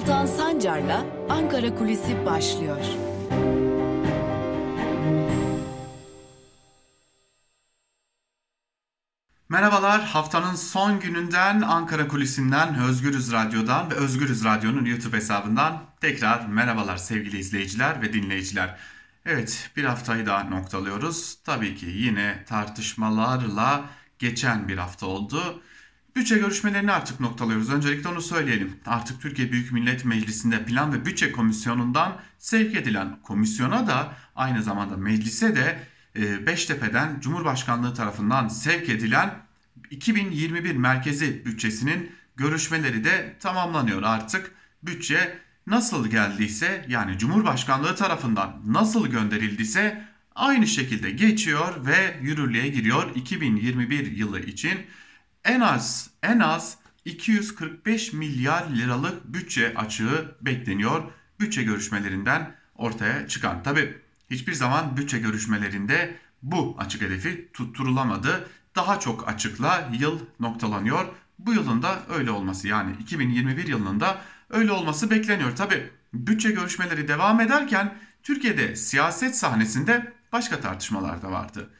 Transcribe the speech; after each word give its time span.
Altan 0.00 0.26
Sancar'la 0.26 1.06
Ankara 1.28 1.74
Kulisi 1.74 2.26
başlıyor. 2.26 2.84
Merhabalar, 9.48 10.02
haftanın 10.04 10.54
son 10.54 11.00
gününden 11.00 11.60
Ankara 11.60 12.08
Kulisi'nden, 12.08 12.78
Özgürüz 12.78 13.32
Radyo'dan 13.32 13.90
ve 13.90 13.94
Özgürüz 13.94 14.44
Radyo'nun 14.44 14.84
YouTube 14.84 15.16
hesabından 15.16 15.82
tekrar 16.00 16.46
merhabalar 16.46 16.96
sevgili 16.96 17.38
izleyiciler 17.38 18.02
ve 18.02 18.12
dinleyiciler. 18.12 18.78
Evet, 19.26 19.70
bir 19.76 19.84
haftayı 19.84 20.26
daha 20.26 20.44
noktalıyoruz. 20.44 21.38
Tabii 21.44 21.76
ki 21.76 21.86
yine 21.86 22.44
tartışmalarla 22.48 23.84
geçen 24.18 24.68
bir 24.68 24.78
hafta 24.78 25.06
oldu. 25.06 25.62
Bütçe 26.16 26.38
görüşmelerini 26.38 26.92
artık 26.92 27.20
noktalıyoruz. 27.20 27.70
Öncelikle 27.70 28.08
onu 28.08 28.22
söyleyelim. 28.22 28.76
Artık 28.86 29.22
Türkiye 29.22 29.52
Büyük 29.52 29.72
Millet 29.72 30.04
Meclisi'nde 30.04 30.64
Plan 30.64 30.92
ve 30.92 31.06
Bütçe 31.06 31.32
Komisyonu'ndan 31.32 32.20
sevk 32.38 32.74
edilen 32.74 33.22
komisyona 33.22 33.86
da 33.86 34.12
aynı 34.36 34.62
zamanda 34.62 34.96
meclise 34.96 35.56
de 35.56 35.78
e, 36.16 36.46
Beştepe'den 36.46 37.20
Cumhurbaşkanlığı 37.20 37.94
tarafından 37.94 38.48
sevk 38.48 38.88
edilen 38.88 39.34
2021 39.90 40.76
merkezi 40.76 41.44
bütçesinin 41.46 42.12
görüşmeleri 42.36 43.04
de 43.04 43.36
tamamlanıyor 43.40 44.02
artık. 44.02 44.54
Bütçe 44.82 45.38
nasıl 45.66 46.08
geldiyse 46.08 46.86
yani 46.88 47.18
Cumhurbaşkanlığı 47.18 47.96
tarafından 47.96 48.62
nasıl 48.66 49.06
gönderildiyse 49.06 50.04
aynı 50.34 50.66
şekilde 50.66 51.10
geçiyor 51.10 51.86
ve 51.86 52.16
yürürlüğe 52.22 52.68
giriyor 52.68 53.14
2021 53.14 54.12
yılı 54.12 54.40
için 54.40 54.78
en 55.44 55.60
az 55.60 56.10
en 56.22 56.38
az 56.38 56.78
245 57.04 58.12
milyar 58.12 58.70
liralık 58.70 59.24
bütçe 59.24 59.74
açığı 59.76 60.36
bekleniyor 60.40 61.02
bütçe 61.40 61.62
görüşmelerinden 61.62 62.54
ortaya 62.74 63.28
çıkan. 63.28 63.62
Tabi 63.62 63.98
hiçbir 64.30 64.52
zaman 64.52 64.96
bütçe 64.96 65.18
görüşmelerinde 65.18 66.16
bu 66.42 66.76
açık 66.78 67.02
hedefi 67.02 67.50
tutturulamadı. 67.52 68.48
Daha 68.76 69.00
çok 69.00 69.28
açıkla 69.28 69.90
yıl 69.98 70.20
noktalanıyor. 70.40 71.08
Bu 71.38 71.52
yılın 71.52 71.82
da 71.82 72.02
öyle 72.08 72.30
olması 72.30 72.68
yani 72.68 72.96
2021 73.00 73.66
yılında 73.66 74.20
öyle 74.50 74.72
olması 74.72 75.10
bekleniyor. 75.10 75.56
Tabi 75.56 75.90
bütçe 76.14 76.50
görüşmeleri 76.50 77.08
devam 77.08 77.40
ederken 77.40 77.94
Türkiye'de 78.22 78.76
siyaset 78.76 79.36
sahnesinde 79.36 80.12
başka 80.32 80.60
tartışmalar 80.60 81.22
da 81.22 81.30
vardı. 81.30 81.70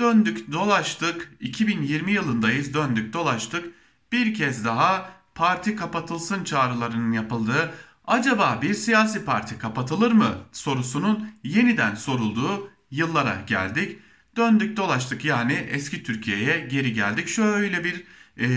Döndük 0.00 0.52
dolaştık 0.52 1.32
2020 1.40 2.12
yılındayız 2.12 2.74
döndük 2.74 3.12
dolaştık 3.12 3.64
bir 4.12 4.34
kez 4.34 4.64
daha 4.64 5.10
parti 5.34 5.76
kapatılsın 5.76 6.44
çağrılarının 6.44 7.12
yapıldığı 7.12 7.74
acaba 8.06 8.58
bir 8.62 8.74
siyasi 8.74 9.24
parti 9.24 9.58
kapatılır 9.58 10.12
mı 10.12 10.34
sorusunun 10.52 11.30
yeniden 11.44 11.94
sorulduğu 11.94 12.70
yıllara 12.90 13.44
geldik. 13.46 13.98
Döndük 14.36 14.76
dolaştık 14.76 15.24
yani 15.24 15.52
eski 15.52 16.02
Türkiye'ye 16.02 16.66
geri 16.70 16.92
geldik. 16.92 17.28
Şöyle 17.28 17.84
bir 17.84 18.04
e, 18.36 18.48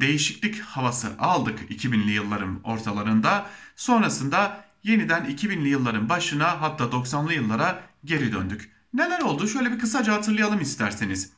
değişiklik 0.00 0.60
havası 0.60 1.08
aldık 1.18 1.70
2000'li 1.70 2.10
yılların 2.10 2.60
ortalarında. 2.64 3.46
Sonrasında 3.76 4.64
yeniden 4.82 5.24
2000'li 5.24 5.68
yılların 5.68 6.08
başına 6.08 6.60
hatta 6.60 6.84
90'lı 6.84 7.34
yıllara 7.34 7.82
geri 8.04 8.32
döndük. 8.32 8.71
Neler 8.94 9.20
oldu? 9.20 9.48
Şöyle 9.48 9.72
bir 9.72 9.78
kısaca 9.78 10.12
hatırlayalım 10.12 10.60
isterseniz. 10.60 11.32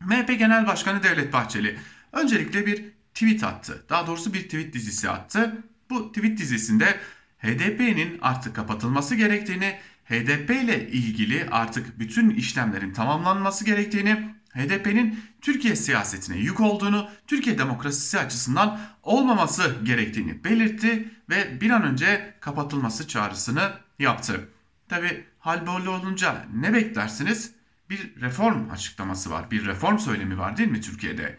MHP 0.00 0.38
Genel 0.38 0.66
Başkanı 0.66 1.02
Devlet 1.02 1.32
Bahçeli 1.32 1.78
öncelikle 2.12 2.66
bir 2.66 2.84
tweet 3.14 3.44
attı. 3.44 3.84
Daha 3.88 4.06
doğrusu 4.06 4.34
bir 4.34 4.42
tweet 4.42 4.72
dizisi 4.72 5.10
attı. 5.10 5.62
Bu 5.90 6.12
tweet 6.12 6.38
dizisinde 6.38 7.00
HDP'nin 7.38 8.18
artık 8.22 8.56
kapatılması 8.56 9.14
gerektiğini, 9.14 9.78
HDP 10.04 10.50
ile 10.50 10.88
ilgili 10.88 11.48
artık 11.50 11.98
bütün 11.98 12.30
işlemlerin 12.30 12.92
tamamlanması 12.92 13.64
gerektiğini, 13.64 14.34
HDP'nin 14.54 15.20
Türkiye 15.40 15.76
siyasetine 15.76 16.36
yük 16.36 16.60
olduğunu, 16.60 17.08
Türkiye 17.26 17.58
demokrasisi 17.58 18.18
açısından 18.18 18.80
olmaması 19.02 19.76
gerektiğini 19.84 20.44
belirtti 20.44 21.08
ve 21.30 21.60
bir 21.60 21.70
an 21.70 21.82
önce 21.82 22.34
kapatılması 22.40 23.08
çağrısını 23.08 23.72
yaptı. 23.98 24.48
Tabi 24.88 25.24
hal 25.42 25.66
böyle 25.66 25.88
olunca 25.88 26.46
ne 26.54 26.74
beklersiniz? 26.74 27.52
Bir 27.90 28.20
reform 28.20 28.70
açıklaması 28.70 29.30
var, 29.30 29.50
bir 29.50 29.66
reform 29.66 29.98
söylemi 29.98 30.38
var 30.38 30.56
değil 30.56 30.70
mi 30.70 30.80
Türkiye'de? 30.80 31.38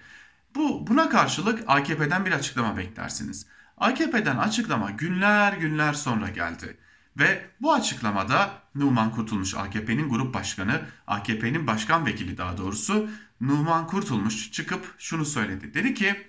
Bu 0.55 0.87
buna 0.87 1.09
karşılık 1.09 1.63
AKP'den 1.67 2.25
bir 2.25 2.31
açıklama 2.31 2.77
beklersiniz. 2.77 3.45
AKP'den 3.77 4.37
açıklama 4.37 4.91
günler 4.91 5.53
günler 5.53 5.93
sonra 5.93 6.29
geldi. 6.29 6.77
Ve 7.17 7.45
bu 7.61 7.73
açıklamada 7.73 8.51
Numan 8.75 9.11
Kurtulmuş 9.11 9.55
AKP'nin 9.55 10.09
grup 10.09 10.33
başkanı, 10.33 10.81
AKP'nin 11.07 11.67
başkan 11.67 12.05
vekili 12.05 12.37
daha 12.37 12.57
doğrusu 12.57 13.09
Numan 13.41 13.87
Kurtulmuş 13.87 14.51
çıkıp 14.51 14.95
şunu 14.97 15.25
söyledi. 15.25 15.73
Dedi 15.73 15.93
ki 15.93 16.27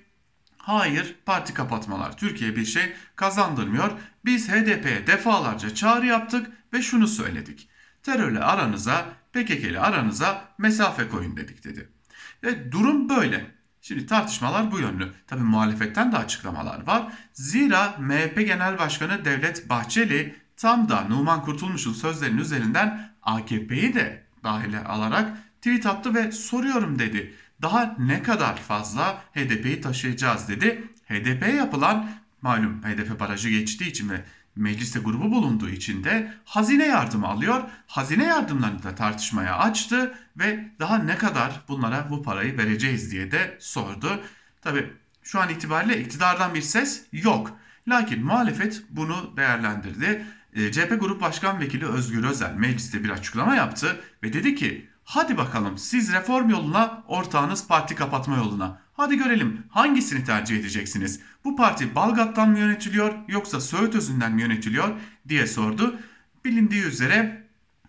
hayır 0.59 1.17
parti 1.27 1.55
kapatmalar 1.55 2.17
Türkiye 2.17 2.57
bir 2.57 2.65
şey 2.65 2.93
kazandırmıyor. 3.17 3.91
Biz 4.25 4.49
HDP'ye 4.49 5.07
defalarca 5.07 5.75
çağrı 5.75 6.07
yaptık 6.07 6.51
ve 6.75 6.83
şunu 6.83 7.09
söyledik. 7.09 7.69
Terörle 8.03 8.41
aranıza, 8.41 9.07
PKK 9.33 9.51
ile 9.51 9.81
aranıza 9.81 10.49
mesafe 10.59 11.09
koyun 11.09 11.37
dedik 11.37 11.65
dedi. 11.65 11.89
Ve 12.43 12.73
durum 12.73 13.09
böyle. 13.09 13.55
Şimdi 13.83 14.07
tartışmalar 14.07 14.73
bu 14.73 14.79
yönlü. 14.79 15.13
Tabi 15.27 15.43
muhalefetten 15.43 16.13
de 16.13 16.17
açıklamalar 16.17 16.87
var. 16.87 17.13
Zira 17.33 17.97
MHP 17.99 18.37
Genel 18.37 18.79
Başkanı 18.79 19.25
Devlet 19.25 19.69
Bahçeli 19.69 20.37
tam 20.57 20.89
da 20.89 21.01
Numan 21.01 21.43
Kurtulmuş'un 21.43 21.93
sözlerinin 21.93 22.39
üzerinden 22.39 23.15
AKP'yi 23.23 23.95
de 23.95 24.25
dahile 24.45 24.85
alarak 24.85 25.39
tweet 25.57 25.87
attı 25.87 26.15
ve 26.15 26.33
soruyorum 26.33 26.99
dedi. 26.99 27.35
Daha 27.63 27.97
ne 27.99 28.23
kadar 28.23 28.57
fazla 28.57 29.23
HDP'yi 29.35 29.81
taşıyacağız 29.81 30.49
dedi. 30.49 30.85
HDP'ye 31.09 31.55
yapılan 31.55 32.11
malum 32.43 32.83
HDP 32.83 33.21
barajı 33.21 33.49
geçtiği 33.49 33.91
için 33.91 34.11
ve 34.11 34.25
mecliste 34.57 35.01
grubu 35.01 35.31
bulunduğu 35.31 35.69
için 35.69 36.05
de 36.05 36.35
hazine 36.45 36.87
yardımı 36.87 37.29
alıyor. 37.29 37.63
Hazine 37.87 38.25
yardımlarını 38.25 38.83
da 38.83 38.95
tartışmaya 38.95 39.59
açtı 39.59 40.15
ve 40.37 40.71
daha 40.81 40.99
ne 40.99 41.17
kadar 41.17 41.61
bunlara 41.69 42.11
bu 42.11 42.23
parayı 42.23 42.59
vereceğiz 42.59 43.11
diye 43.11 43.31
de 43.31 43.57
sordu. 43.61 44.21
Tabi 44.63 44.91
şu 45.23 45.41
an 45.41 45.49
itibariyle 45.49 46.01
iktidardan 46.01 46.55
bir 46.55 46.63
ses 46.63 47.05
yok. 47.13 47.53
Lakin 47.89 48.25
muhalefet 48.25 48.83
bunu 48.91 49.33
değerlendirdi. 49.37 50.27
E, 50.55 50.73
CHP 50.73 51.01
Grup 51.01 51.21
Başkan 51.21 51.61
Vekili 51.61 51.87
Özgür 51.87 52.25
Özel 52.25 52.55
mecliste 52.55 53.05
bir 53.05 53.11
açıklama 53.11 53.55
yaptı 53.55 54.01
ve 54.23 54.33
dedi 54.33 54.55
ki 54.55 54.89
hadi 55.05 55.37
bakalım 55.37 55.79
siz 55.79 56.13
reform 56.13 56.51
yoluna 56.51 57.05
ortağınız 57.09 57.69
parti 57.69 57.95
kapatma 57.95 58.37
yoluna. 58.37 58.84
Hadi 58.97 59.17
görelim 59.17 59.65
hangisini 59.71 60.25
tercih 60.25 60.57
edeceksiniz? 60.57 61.21
Bu 61.45 61.57
parti 61.57 61.95
Balgat'tan 61.95 62.51
mı 62.51 62.59
yönetiliyor 62.59 63.15
yoksa 63.29 63.61
Söğüt 63.61 63.95
Özü'nden 63.95 64.33
mi 64.33 64.43
yönetiliyor 64.43 64.89
diye 65.29 65.47
sordu. 65.47 65.99
Bilindiği 66.45 66.83
üzere 66.83 67.47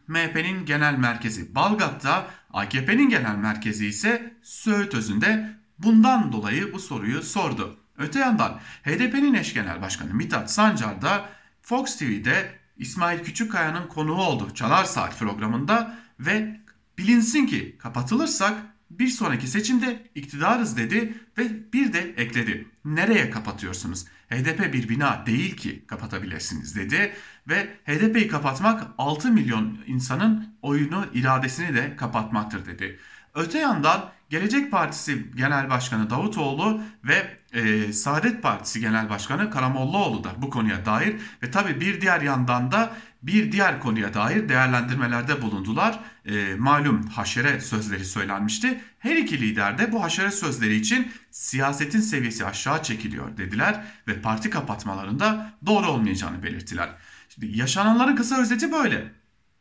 MHP'nin 0.07 0.65
genel 0.65 0.97
merkezi 0.97 1.55
Balgat'ta, 1.55 2.27
AKP'nin 2.53 3.09
genel 3.09 3.35
merkezi 3.35 3.87
ise 3.87 4.33
Söğüt 4.43 4.93
Özü'nde. 4.93 5.55
Bundan 5.79 6.31
dolayı 6.31 6.73
bu 6.73 6.79
soruyu 6.79 7.21
sordu. 7.21 7.77
Öte 7.97 8.19
yandan 8.19 8.59
HDP'nin 8.83 9.33
eş 9.33 9.53
genel 9.53 9.81
başkanı 9.81 10.13
Mithat 10.13 10.51
Sancar 10.51 11.01
da 11.01 11.29
Fox 11.61 11.97
TV'de 11.97 12.55
İsmail 12.77 13.23
Küçükkaya'nın 13.23 13.87
konuğu 13.87 14.21
oldu 14.21 14.53
Çalar 14.53 14.85
Saat 14.85 15.19
programında 15.19 15.97
ve 16.19 16.59
bilinsin 16.97 17.45
ki 17.45 17.75
kapatılırsak 17.79 18.74
bir 18.89 19.07
sonraki 19.07 19.47
seçimde 19.47 20.09
iktidarız 20.15 20.77
dedi 20.77 21.13
ve 21.37 21.73
bir 21.73 21.93
de 21.93 21.99
ekledi. 22.17 22.67
Nereye 22.85 23.29
kapatıyorsunuz? 23.29 24.05
HDP 24.29 24.73
bir 24.73 24.89
bina 24.89 25.25
değil 25.25 25.57
ki 25.57 25.85
kapatabilirsiniz 25.87 26.75
dedi 26.75 27.13
ve 27.47 27.67
HDP'yi 27.85 28.27
kapatmak 28.27 28.83
6 28.97 29.31
milyon 29.31 29.77
insanın 29.87 30.55
oyunu 30.61 31.05
iradesini 31.13 31.75
de 31.75 31.95
kapatmaktır 31.95 32.65
dedi. 32.65 32.99
Öte 33.35 33.59
yandan 33.59 34.11
Gelecek 34.29 34.71
Partisi 34.71 35.31
Genel 35.35 35.69
Başkanı 35.69 36.09
Davutoğlu 36.09 36.81
ve 37.03 37.37
e, 37.53 37.93
Saadet 37.93 38.43
Partisi 38.43 38.79
Genel 38.79 39.09
Başkanı 39.09 39.51
Karamollaoğlu 39.51 40.23
da 40.23 40.29
bu 40.37 40.49
konuya 40.49 40.85
dair 40.85 41.15
ve 41.43 41.51
tabi 41.51 41.81
bir 41.81 42.01
diğer 42.01 42.21
yandan 42.21 42.71
da 42.71 42.93
bir 43.21 43.51
diğer 43.51 43.79
konuya 43.79 44.13
dair 44.13 44.49
değerlendirmelerde 44.49 45.41
bulundular. 45.41 45.99
E, 46.25 46.55
malum 46.55 47.07
haşere 47.07 47.61
sözleri 47.61 48.05
söylenmişti. 48.05 48.81
Her 48.99 49.15
iki 49.15 49.41
lider 49.41 49.77
de 49.77 49.91
bu 49.91 50.03
haşere 50.03 50.31
sözleri 50.31 50.75
için 50.75 51.11
siyasetin 51.31 51.99
seviyesi 51.99 52.45
aşağı 52.45 52.83
çekiliyor 52.83 53.37
dediler 53.37 53.83
ve 54.07 54.21
parti 54.21 54.49
kapatmalarında 54.49 55.53
doğru 55.65 55.87
olmayacağını 55.87 56.43
belirttiler. 56.43 56.89
Şimdi 57.29 57.57
yaşananların 57.57 58.15
kısa 58.15 58.41
özeti 58.41 58.71
böyle. 58.71 59.11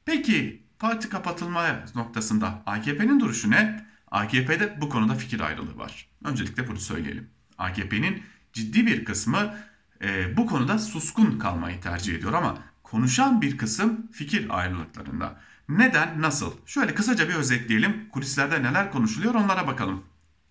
Peki 0.05 0.63
parti 0.79 1.09
kapatılma 1.09 1.85
noktasında 1.95 2.63
AKP'nin 2.67 3.21
duruşu 3.21 3.51
ne? 3.51 3.87
AKP'de 4.11 4.81
bu 4.81 4.89
konuda 4.89 5.15
fikir 5.15 5.41
ayrılığı 5.41 5.79
var. 5.79 6.09
Öncelikle 6.25 6.69
bunu 6.69 6.81
söyleyelim. 6.81 7.31
AKP'nin 7.59 8.23
ciddi 8.53 8.87
bir 8.87 9.05
kısmı 9.05 9.55
e, 10.03 10.37
bu 10.37 10.47
konuda 10.47 10.79
suskun 10.79 11.39
kalmayı 11.39 11.81
tercih 11.81 12.15
ediyor 12.15 12.33
ama 12.33 12.59
konuşan 12.83 13.41
bir 13.41 13.59
kısım 13.59 14.09
fikir 14.13 14.59
ayrılıklarında. 14.59 15.41
Neden, 15.69 16.23
nasıl? 16.23 16.53
Şöyle 16.67 16.95
kısaca 16.95 17.29
bir 17.29 17.35
özetleyelim. 17.35 18.09
Kulislerde 18.13 18.63
neler 18.63 18.93
konuşuluyor 18.93 19.35
onlara 19.35 19.67
bakalım. 19.67 20.05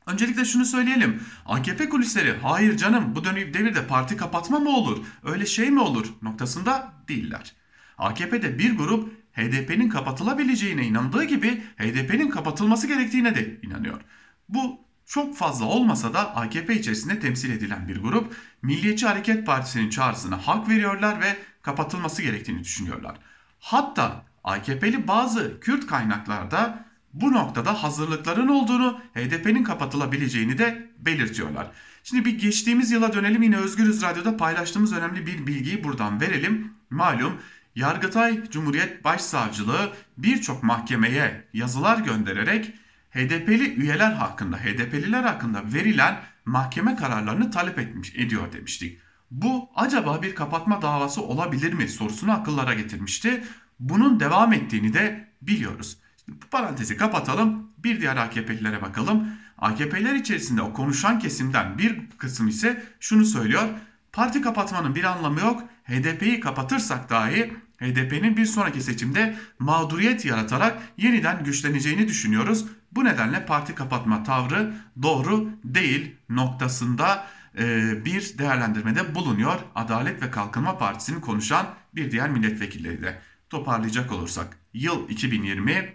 Öncelikle 0.06 0.46
şunu 0.46 0.66
söyleyelim. 0.66 1.24
AKP 1.46 1.90
kulisleri 1.90 2.38
hayır 2.42 2.78
canım 2.78 3.16
bu 3.16 3.24
dönem 3.24 3.54
devirde 3.54 3.88
parti 3.88 4.18
kapatma 4.18 4.60
mı 4.60 4.70
olur? 4.70 5.06
Öyle 5.24 5.46
şey 5.46 5.72
mi 5.72 5.80
olur? 5.80 6.08
noktasında 6.22 6.94
değiller. 7.08 7.54
AKP'de 7.98 8.60
bir 8.60 8.78
grup 8.78 9.10
HDP'nin 9.34 9.90
kapatılabileceğine 9.90 10.86
inandığı 10.86 11.24
gibi 11.24 11.64
HDP'nin 11.78 12.30
kapatılması 12.30 12.88
gerektiğine 12.88 13.36
de 13.36 13.60
inanıyor. 13.62 14.02
Bu 14.50 14.80
çok 15.06 15.38
fazla 15.38 15.66
olmasa 15.66 16.14
da 16.14 16.36
AKP 16.36 16.76
içerisinde 16.76 17.20
temsil 17.20 17.52
edilen 17.52 17.88
bir 17.88 18.02
grup 18.02 18.36
Milliyetçi 18.62 19.08
Hareket 19.08 19.46
Partisi'nin 19.46 19.90
çağrısına 19.90 20.48
hak 20.48 20.70
veriyorlar 20.70 21.22
ve 21.22 21.38
kapatılması 21.62 22.22
gerektiğini 22.22 22.60
düşünüyorlar. 22.64 23.16
Hatta 23.60 24.26
AKP'li 24.44 25.08
bazı 25.08 25.60
Kürt 25.60 25.88
kaynaklarda 25.88 26.86
bu 27.14 27.32
noktada 27.32 27.84
hazırlıkların 27.84 28.48
olduğunu, 28.48 29.00
HDP'nin 29.16 29.64
kapatılabileceğini 29.64 30.58
de 30.58 30.90
belirtiyorlar. 30.98 31.72
Şimdi 32.04 32.26
bir 32.26 32.40
geçtiğimiz 32.40 32.92
yıla 32.92 33.14
dönelim 33.14 33.42
yine 33.42 33.58
Özgürüz 33.58 34.02
Radyo'da 34.02 34.38
paylaştığımız 34.38 34.94
önemli 34.94 35.26
bir 35.28 35.48
bilgiyi 35.48 35.84
buradan 35.84 36.22
verelim. 36.22 36.74
Malum 36.90 37.34
Yargıtay 37.76 38.50
Cumhuriyet 38.50 39.04
Başsavcılığı 39.04 39.92
birçok 40.18 40.64
mahkemeye 40.64 41.48
yazılar 41.54 41.98
göndererek 41.98 42.74
HDP'li 43.12 43.76
üyeler 43.76 44.12
hakkında, 44.12 44.58
HDP'liler 44.58 45.24
hakkında 45.24 45.74
verilen 45.74 46.22
mahkeme 46.46 46.96
kararlarını 46.96 47.52
talep 47.52 47.80
etmiş, 47.80 48.16
ediyor 48.16 48.54
demiştik. 48.54 49.00
Bu 49.32 49.70
acaba 49.76 50.22
bir 50.22 50.36
kapatma 50.36 50.82
davası 50.82 51.22
olabilir 51.22 51.74
mi 51.74 51.88
sorusunu 51.88 52.32
akıllara 52.32 52.74
getirmişti. 52.74 53.44
Bunun 53.80 54.20
devam 54.20 54.54
ettiğini 54.54 54.94
de 54.94 55.28
biliyoruz. 55.42 55.98
Şimdi 56.26 56.42
bu 56.42 56.46
parantezi 56.46 56.98
kapatalım. 56.98 57.72
Bir 57.78 58.02
diğer 58.02 58.18
AKP'lilere 58.18 58.82
bakalım. 58.82 59.28
AKP'ler 59.58 60.16
içerisinde 60.16 60.62
o 60.62 60.74
konuşan 60.74 61.20
kesimden 61.20 61.78
bir 61.78 62.10
kısım 62.18 62.48
ise 62.48 62.84
şunu 63.00 63.26
söylüyor. 63.26 63.70
Parti 64.14 64.42
kapatmanın 64.42 64.96
bir 64.96 65.04
anlamı 65.04 65.40
yok. 65.40 65.64
HDP'yi 65.84 66.40
kapatırsak 66.40 67.10
dahi 67.10 67.54
HDP'nin 67.80 68.38
bir 68.38 68.46
sonraki 68.46 68.82
seçimde 68.82 69.36
mağduriyet 69.60 70.26
yaratarak 70.26 70.78
yeniden 70.98 71.44
güçleneceğini 71.44 72.08
düşünüyoruz. 72.08 72.66
Bu 72.92 73.04
nedenle 73.04 73.46
parti 73.46 73.76
kapatma 73.76 74.24
tavrı 74.24 74.74
doğru 75.02 75.50
değil 75.64 76.16
noktasında 76.30 77.28
e, 77.58 77.66
bir 78.06 78.38
değerlendirmede 78.38 79.16
bulunuyor. 79.16 79.60
Adalet 79.76 80.22
ve 80.22 80.32
Kalkınma 80.32 80.78
Partisi'nin 80.78 81.22
konuşan 81.22 81.66
bir 81.96 82.12
diğer 82.12 82.30
milletvekilleri 82.30 83.02
de. 83.02 83.22
Toparlayacak 83.54 84.12
olursak 84.12 84.58
yıl 84.74 85.10
2020 85.10 85.94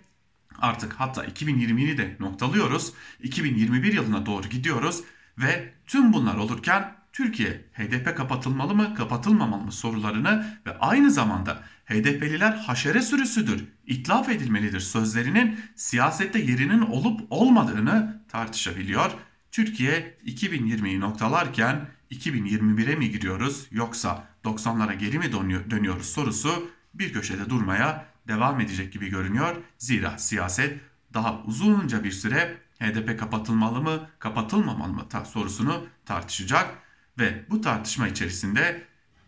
artık 0.59 0.93
hatta 0.93 1.25
2020'yi 1.25 1.99
de 1.99 2.17
noktalıyoruz. 2.21 2.93
2021 3.23 3.93
yılına 3.93 4.27
doğru 4.27 4.49
gidiyoruz 4.49 5.03
ve 5.39 5.73
tüm 5.87 6.13
bunlar 6.13 6.37
olurken 6.37 6.95
Türkiye 7.13 7.65
HDP 7.73 8.17
kapatılmalı 8.17 8.75
mı 8.75 8.95
kapatılmamalı 8.95 9.65
mı 9.65 9.73
sorularını 9.73 10.59
ve 10.67 10.79
aynı 10.79 11.11
zamanda 11.11 11.63
HDP'liler 11.85 12.53
haşere 12.53 13.03
sürüsüdür, 13.03 13.65
itlaf 13.87 14.29
edilmelidir 14.29 14.81
sözlerinin 14.81 15.61
siyasette 15.77 16.39
yerinin 16.39 16.81
olup 16.81 17.21
olmadığını 17.31 18.23
tartışabiliyor. 18.29 19.11
Türkiye 19.53 20.19
2020'yi 20.27 21.01
noktalarken 21.01 21.89
2021'e 22.11 22.95
mi 22.95 23.11
giriyoruz 23.11 23.67
yoksa 23.71 24.29
90'lara 24.45 24.95
geri 24.95 25.19
mi 25.19 25.33
dönüyoruz 25.71 26.07
sorusu 26.07 26.78
bir 26.99 27.13
köşede 27.13 27.51
durmaya 27.51 28.07
devam 28.29 28.61
edecek 28.61 28.93
gibi 28.93 29.09
görünüyor. 29.09 29.57
Zira 29.79 30.19
siyaset 30.19 30.81
daha 31.15 31.43
uzunca 31.43 32.05
bir 32.05 32.11
süre 32.11 32.59
HDP 32.81 33.19
kapatılmalı 33.19 33.83
mı 33.83 34.09
kapatılmamalı 34.19 34.93
mı 34.93 35.07
sorusunu 35.25 35.87
tartışacak 36.07 36.79
ve 37.19 37.45
bu 37.51 37.61
tartışma 37.61 38.09
içerisinde 38.09 38.87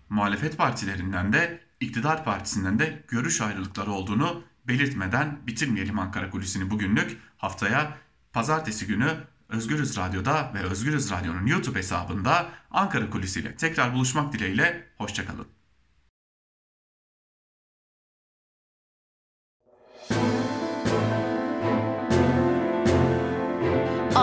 muhalefet 0.09 0.59
partilerinden 0.59 1.33
de 1.33 1.61
iktidar 1.81 2.25
partisinden 2.25 2.79
de 2.79 3.05
görüş 3.09 3.41
ayrılıkları 3.41 3.91
olduğunu 3.91 4.43
belirtmeden 4.69 5.39
bitirmeyelim 5.47 5.99
Ankara 5.99 6.31
Kulisi'ni 6.31 6.71
bugünlük. 6.71 7.19
Haftaya 7.39 7.99
pazartesi 8.33 8.87
günü 8.87 9.17
Özgürüz 9.49 9.97
Radyo'da 9.97 10.53
ve 10.55 10.59
Özgürüz 10.59 11.11
Radyo'nun 11.11 11.47
YouTube 11.47 11.79
hesabında 11.79 12.49
Ankara 12.71 13.11
Kulisi 13.11 13.41
ile 13.41 13.57
tekrar 13.57 13.95
buluşmak 13.95 14.33
dileğiyle. 14.33 14.87
Hoşçakalın. 14.99 15.60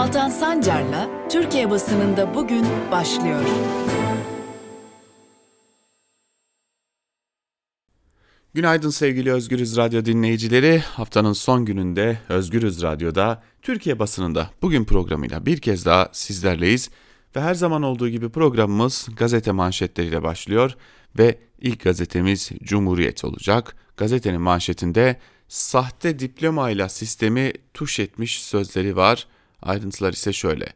Altan 0.07 0.29
Sancar'la 0.29 1.27
Türkiye 1.29 1.69
basınında 1.69 2.33
bugün 2.35 2.65
başlıyor. 2.91 3.41
Günaydın 8.53 8.89
sevgili 8.89 9.31
Özgürüz 9.31 9.77
Radyo 9.77 10.05
dinleyicileri. 10.05 10.79
Haftanın 10.79 11.33
son 11.33 11.65
gününde 11.65 12.19
Özgürüz 12.29 12.81
Radyo'da 12.83 13.43
Türkiye 13.61 13.99
basınında 13.99 14.49
bugün 14.61 14.85
programıyla 14.85 15.45
bir 15.45 15.57
kez 15.57 15.85
daha 15.85 16.09
sizlerleyiz. 16.11 16.89
Ve 17.35 17.41
her 17.41 17.53
zaman 17.53 17.83
olduğu 17.83 18.09
gibi 18.09 18.29
programımız 18.29 19.07
gazete 19.15 19.51
manşetleriyle 19.51 20.23
başlıyor 20.23 20.75
ve 21.19 21.39
ilk 21.61 21.83
gazetemiz 21.83 22.49
Cumhuriyet 22.63 23.25
olacak. 23.25 23.75
Gazetenin 23.97 24.41
manşetinde 24.41 25.19
sahte 25.47 26.19
diplomayla 26.19 26.89
sistemi 26.89 27.53
tuş 27.73 27.99
etmiş 27.99 28.41
sözleri 28.41 28.95
var. 28.95 29.27
Ayrıntılar 29.61 30.13
ise 30.13 30.33
şöyle. 30.33 30.73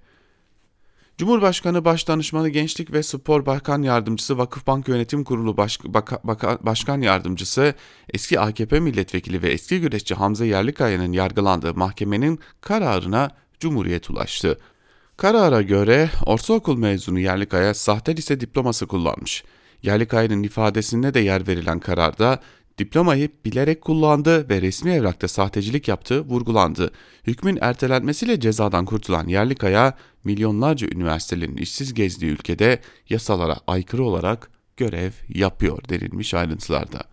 Cumhurbaşkanı 1.17 1.85
Başdanışmanı 1.85 2.49
Gençlik 2.49 2.91
ve 2.91 3.03
Spor 3.03 3.45
Bakan 3.45 3.81
Yardımcısı 3.81 4.37
Vakıfbank 4.37 4.87
Yönetim 4.87 5.23
Kurulu 5.23 5.57
Baş, 5.57 5.79
Baka, 5.83 6.19
Baka, 6.23 6.57
Başkan 6.61 7.01
Yardımcısı 7.01 7.73
eski 8.13 8.39
AKP 8.39 8.79
milletvekili 8.79 9.41
ve 9.41 9.49
eski 9.51 9.81
güreşçi 9.81 10.15
Hamza 10.15 10.45
Yerlikaya'nın 10.45 11.11
yargılandığı 11.11 11.73
mahkemenin 11.73 12.39
kararına 12.61 13.31
Cumhuriyet 13.59 14.09
ulaştı. 14.09 14.57
Karara 15.17 15.61
göre 15.61 16.09
ortaokul 16.25 16.77
mezunu 16.77 17.19
Yerlikaya 17.19 17.73
sahte 17.73 18.15
lise 18.15 18.39
diploması 18.39 18.87
kullanmış. 18.87 19.43
Yerlikaya'nın 19.83 20.43
ifadesinde 20.43 21.13
de 21.13 21.19
yer 21.19 21.47
verilen 21.47 21.79
kararda 21.79 22.39
Diplomayı 22.81 23.29
bilerek 23.45 23.81
kullandı 23.81 24.49
ve 24.49 24.61
resmi 24.61 24.91
evrakta 24.91 25.27
sahtecilik 25.27 25.87
yaptığı 25.87 26.21
vurgulandı. 26.21 26.91
Hükmün 27.27 27.57
ertelenmesiyle 27.61 28.39
cezadan 28.39 28.85
kurtulan 28.85 29.27
Yerlikaya, 29.27 29.97
milyonlarca 30.23 30.87
üniversitelerin 30.87 31.57
işsiz 31.57 31.93
gezdiği 31.93 32.31
ülkede 32.31 32.79
yasalara 33.09 33.57
aykırı 33.67 34.03
olarak 34.03 34.51
görev 34.77 35.11
yapıyor 35.29 35.89
denilmiş 35.89 36.33
ayrıntılarda. 36.33 37.03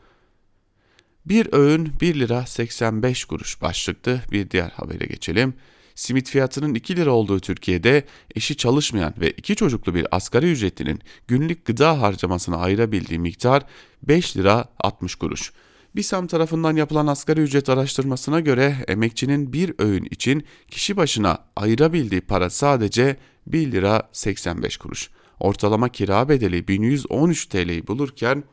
Bir 1.27 1.49
öğün 1.53 1.93
1 2.01 2.15
lira 2.15 2.47
85 2.47 3.25
kuruş 3.25 3.63
başlıklı 3.63 4.21
bir 4.33 4.51
diğer 4.51 4.71
habere 4.71 5.07
geçelim. 5.07 5.55
Simit 5.99 6.31
fiyatının 6.31 6.75
2 6.75 6.97
lira 6.97 7.11
olduğu 7.11 7.41
Türkiye'de 7.41 8.05
eşi 8.35 8.57
çalışmayan 8.57 9.15
ve 9.21 9.31
iki 9.31 9.57
çocuklu 9.57 9.95
bir 9.95 10.07
asgari 10.11 10.53
ücretlinin 10.53 11.01
günlük 11.29 11.65
gıda 11.65 12.01
harcamasına 12.01 12.57
ayırabildiği 12.57 13.19
miktar 13.19 13.63
5 14.03 14.37
lira 14.37 14.65
60 14.81 15.15
kuruş. 15.15 15.53
BİSAM 15.97 16.27
tarafından 16.27 16.77
yapılan 16.77 17.07
asgari 17.07 17.41
ücret 17.41 17.69
araştırmasına 17.69 18.41
göre 18.41 18.77
emekçinin 18.89 19.53
bir 19.53 19.75
öğün 19.79 20.05
için 20.11 20.45
kişi 20.71 20.97
başına 20.97 21.39
ayırabildiği 21.57 22.21
para 22.21 22.51
sadece 22.51 23.17
1 23.47 23.73
lira 23.73 24.09
85 24.13 24.77
kuruş. 24.77 25.11
Ortalama 25.41 25.89
kira 25.89 26.29
bedeli 26.29 26.69
1113 26.69 27.47
TL'yi 27.47 27.87
bulurken 27.87 28.45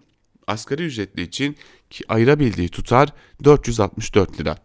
asgari 0.47 0.83
ücretli 0.83 1.21
için 1.21 1.55
ayırabildiği 2.07 2.69
tutar 2.69 3.09
464 3.43 4.39
lira. 4.39 4.64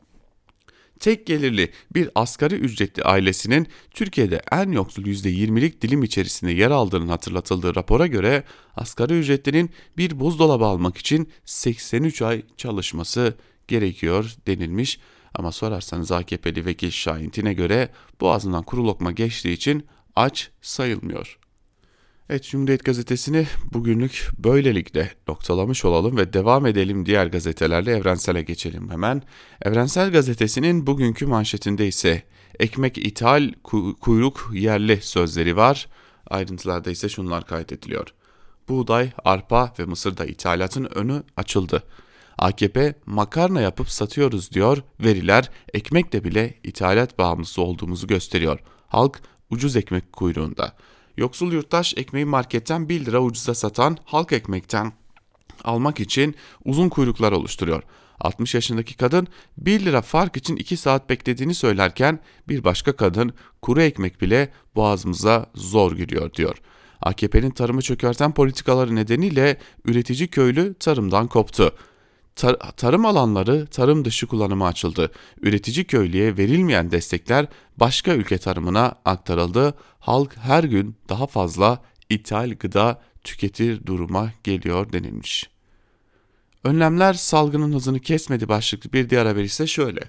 Tek 1.01 1.27
gelirli 1.27 1.73
bir 1.95 2.11
asgari 2.15 2.55
ücretli 2.55 3.03
ailesinin 3.03 3.67
Türkiye'de 3.91 4.43
en 4.53 4.73
yoksul 4.73 5.03
%20'lik 5.03 5.83
dilim 5.83 6.03
içerisinde 6.03 6.53
yer 6.53 6.71
aldığının 6.71 7.09
hatırlatıldığı 7.09 7.75
rapora 7.75 8.07
göre 8.07 8.45
asgari 8.77 9.19
ücretlinin 9.19 9.71
bir 9.97 10.21
buzdolabı 10.21 10.65
almak 10.65 10.97
için 10.97 11.31
83 11.45 12.23
ay 12.23 12.43
çalışması 12.57 13.35
gerekiyor 13.69 14.35
denilmiş. 14.47 15.01
Ama 15.35 15.53
sorarsanız 15.53 16.13
AKP'li 16.13 16.67
vekil 16.67 16.91
Şahintin'e 16.91 17.53
göre 17.53 17.89
boğazından 18.21 18.63
kuru 18.63 18.87
lokma 18.87 19.13
geçtiği 19.13 19.53
için 19.53 19.87
aç 20.17 20.51
sayılmıyor. 20.61 21.39
Evet 22.31 22.45
Cumhuriyet 22.45 22.85
Gazetesi'ni 22.85 23.47
bugünlük 23.73 24.29
böylelikle 24.39 25.11
noktalamış 25.29 25.85
olalım 25.85 26.17
ve 26.17 26.33
devam 26.33 26.67
edelim 26.67 27.07
diğer 27.07 27.27
gazetelerle 27.27 27.93
Evrensel'e 27.93 28.43
geçelim 28.43 28.91
hemen. 28.91 29.23
Evrensel 29.63 30.13
Gazetesi'nin 30.13 30.87
bugünkü 30.87 31.27
manşetinde 31.27 31.87
ise 31.87 32.23
ekmek 32.59 32.99
ithal 32.99 33.53
kuyruk 34.01 34.51
yerli 34.53 35.03
sözleri 35.03 35.57
var. 35.57 35.89
Ayrıntılarda 36.27 36.91
ise 36.91 37.09
şunlar 37.09 37.47
kaydediliyor. 37.47 38.07
buğday, 38.69 39.11
arpa 39.25 39.75
ve 39.79 39.85
mısırda 39.85 40.25
ithalatın 40.25 40.85
önü 40.85 41.23
açıldı. 41.37 41.83
AKP 42.39 42.95
makarna 43.07 43.61
yapıp 43.61 43.91
satıyoruz 43.91 44.51
diyor, 44.53 44.83
veriler 45.01 45.51
ekmekle 45.75 46.25
bile 46.25 46.55
ithalat 46.65 47.19
bağımlısı 47.19 47.63
olduğumuzu 47.63 48.07
gösteriyor. 48.07 48.59
Halk 48.89 49.23
ucuz 49.51 49.77
ekmek 49.77 50.13
kuyruğunda. 50.13 50.77
Yoksul 51.21 51.53
yurttaş 51.53 51.95
ekmeği 51.97 52.25
marketten 52.25 52.89
1 52.89 53.05
lira 53.05 53.21
ucuza 53.21 53.55
satan 53.55 53.97
halk 54.05 54.33
ekmekten 54.33 54.93
almak 55.65 56.01
için 56.01 56.35
uzun 56.65 56.89
kuyruklar 56.89 57.33
oluşturuyor. 57.33 57.83
60 58.21 58.55
yaşındaki 58.55 58.97
kadın 58.97 59.29
1 59.59 59.85
lira 59.85 60.03
fark 60.03 60.37
için 60.37 60.57
2 60.57 60.77
saat 60.77 61.11
beklediğini 61.11 61.55
söylerken 61.55 62.19
bir 62.49 62.65
başka 62.65 62.97
kadın 62.97 63.33
kuru 63.63 63.83
ekmek 63.83 64.21
bile 64.21 64.53
boğazımıza 64.75 65.47
zor 65.55 65.93
giriyor 65.93 66.33
diyor. 66.35 66.57
AKP'nin 67.01 67.51
tarımı 67.51 67.83
çökerten 67.83 68.35
politikaları 68.35 68.95
nedeniyle 68.95 69.57
üretici 69.85 70.29
köylü 70.29 70.75
tarımdan 70.75 71.27
koptu. 71.27 71.75
Tar 72.37 72.57
tarım 72.77 73.07
alanları 73.07 73.67
tarım 73.67 74.05
dışı 74.05 74.27
kullanıma 74.27 74.67
açıldı. 74.67 75.11
Üretici 75.43 75.85
köylüye 75.85 76.37
verilmeyen 76.37 76.91
destekler 76.91 77.47
başka 77.77 78.15
ülke 78.15 78.39
tarımına 78.39 78.95
aktarıldı. 79.05 79.75
Halk 79.99 80.37
her 80.37 80.65
gün 80.65 80.97
daha 81.09 81.27
fazla 81.27 81.83
ithal 82.11 82.55
gıda 82.55 83.03
tüketir 83.25 83.87
duruma 83.87 84.33
geliyor 84.45 84.93
denilmiş. 84.93 85.51
Önlemler 86.65 87.15
salgının 87.15 87.73
hızını 87.73 88.01
kesmedi 88.01 88.49
başlıklı 88.49 88.93
bir 88.93 89.11
diğer 89.11 89.27
haber 89.27 89.45
ise 89.45 89.67
şöyle. 89.67 90.01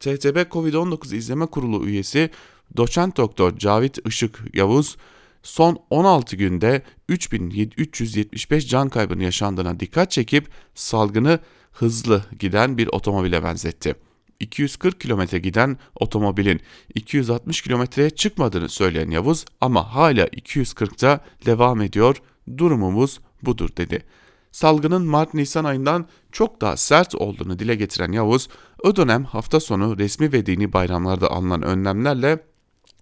TTB 0.00 0.36
Covid-19 0.50 1.16
İzleme 1.16 1.46
Kurulu 1.46 1.86
üyesi 1.86 2.30
doçent 2.76 3.16
doktor 3.16 3.58
Cavit 3.58 3.98
Işık 4.06 4.40
Yavuz 4.54 4.96
son 5.42 5.78
16 5.90 6.36
günde 6.36 6.82
3375 7.08 8.68
can 8.68 8.88
kaybının 8.88 9.22
yaşandığına 9.22 9.80
dikkat 9.80 10.10
çekip 10.10 10.48
salgını 10.74 11.38
hızlı 11.72 12.24
giden 12.38 12.78
bir 12.78 12.86
otomobile 12.86 13.42
benzetti. 13.42 13.94
240 14.40 15.00
kilometre 15.00 15.38
giden 15.38 15.78
otomobilin 15.94 16.60
260 16.94 17.62
kilometreye 17.62 18.10
çıkmadığını 18.10 18.68
söyleyen 18.68 19.10
Yavuz 19.10 19.44
ama 19.60 19.94
hala 19.94 20.26
240'ta 20.26 21.20
devam 21.46 21.80
ediyor. 21.80 22.16
Durumumuz 22.58 23.20
budur 23.42 23.68
dedi. 23.76 24.04
Salgının 24.52 25.06
Mart-Nisan 25.06 25.64
ayından 25.64 26.06
çok 26.32 26.60
daha 26.60 26.76
sert 26.76 27.14
olduğunu 27.14 27.58
dile 27.58 27.74
getiren 27.74 28.12
Yavuz, 28.12 28.48
o 28.84 28.96
dönem 28.96 29.24
hafta 29.24 29.60
sonu 29.60 29.98
resmi 29.98 30.32
ve 30.32 30.46
dini 30.46 30.72
bayramlarda 30.72 31.30
alınan 31.30 31.62
önlemlerle 31.62 32.44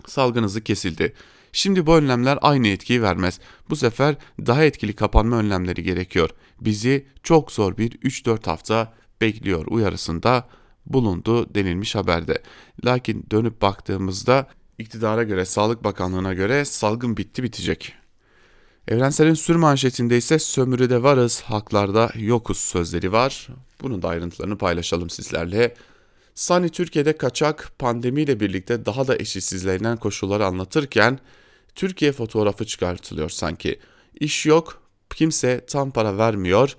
salgın 0.07 0.43
hızı 0.43 0.61
kesildi. 0.61 1.15
Şimdi 1.53 1.87
bu 1.87 1.97
önlemler 1.97 2.39
aynı 2.43 2.69
etkiyi 2.69 3.03
vermez. 3.03 3.41
Bu 3.71 3.77
sefer 3.77 4.17
daha 4.47 4.65
etkili 4.65 4.93
kapanma 4.93 5.37
önlemleri 5.37 5.83
gerekiyor. 5.83 6.31
Bizi 6.61 7.07
çok 7.23 7.53
zor 7.53 7.77
bir 7.77 7.91
3-4 7.91 8.47
hafta 8.47 8.95
bekliyor 9.21 9.67
uyarısında 9.67 10.49
bulundu 10.87 11.55
denilmiş 11.55 11.95
haberde. 11.95 12.43
Lakin 12.85 13.27
dönüp 13.31 13.63
baktığımızda 13.63 14.47
iktidara 14.79 15.23
göre, 15.23 15.45
Sağlık 15.45 15.85
Bakanlığı'na 15.85 16.35
göre 16.35 16.65
salgın 16.65 17.17
bitti 17.17 17.43
bitecek. 17.43 17.95
Evrensel'in 18.89 19.35
sür 19.35 19.57
manşetinde 19.57 20.17
ise 20.17 20.39
sömürüde 20.39 21.03
varız, 21.03 21.41
haklarda 21.41 22.11
yokuz 22.15 22.59
sözleri 22.59 23.13
var. 23.13 23.49
Bunun 23.83 24.03
da 24.03 24.09
ayrıntılarını 24.09 24.59
paylaşalım 24.59 25.11
sizlerle. 25.11 25.75
Sani 26.39 26.69
Türkiye'de 26.69 27.17
kaçak 27.17 27.73
pandemiyle 27.79 28.41
birlikte 28.41 28.87
daha 28.87 29.09
da 29.09 29.17
eşitsizlenen 29.17 29.97
koşulları 29.97 30.47
anlatırken 30.47 31.19
Türkiye 31.75 32.13
fotoğrafı 32.13 32.67
çıkartılıyor 32.67 33.31
sanki. 33.31 33.79
İş 34.21 34.47
yok, 34.47 34.83
kimse 35.15 35.67
tam 35.67 35.91
para 35.91 36.19
vermiyor, 36.19 36.77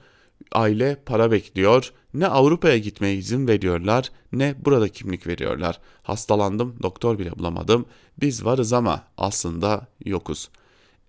aile 0.52 0.98
para 1.06 1.32
bekliyor, 1.32 1.94
ne 2.14 2.28
Avrupa'ya 2.28 2.78
gitmeye 2.78 3.16
izin 3.16 3.48
veriyorlar 3.48 4.12
ne 4.32 4.56
burada 4.66 4.90
kimlik 4.90 5.28
veriyorlar. 5.28 5.80
Hastalandım, 6.04 6.76
doktor 6.84 7.20
bile 7.20 7.32
bulamadım. 7.32 7.86
Biz 8.22 8.46
varız 8.46 8.74
ama 8.74 9.04
aslında 9.18 9.88
yokuz. 10.06 10.50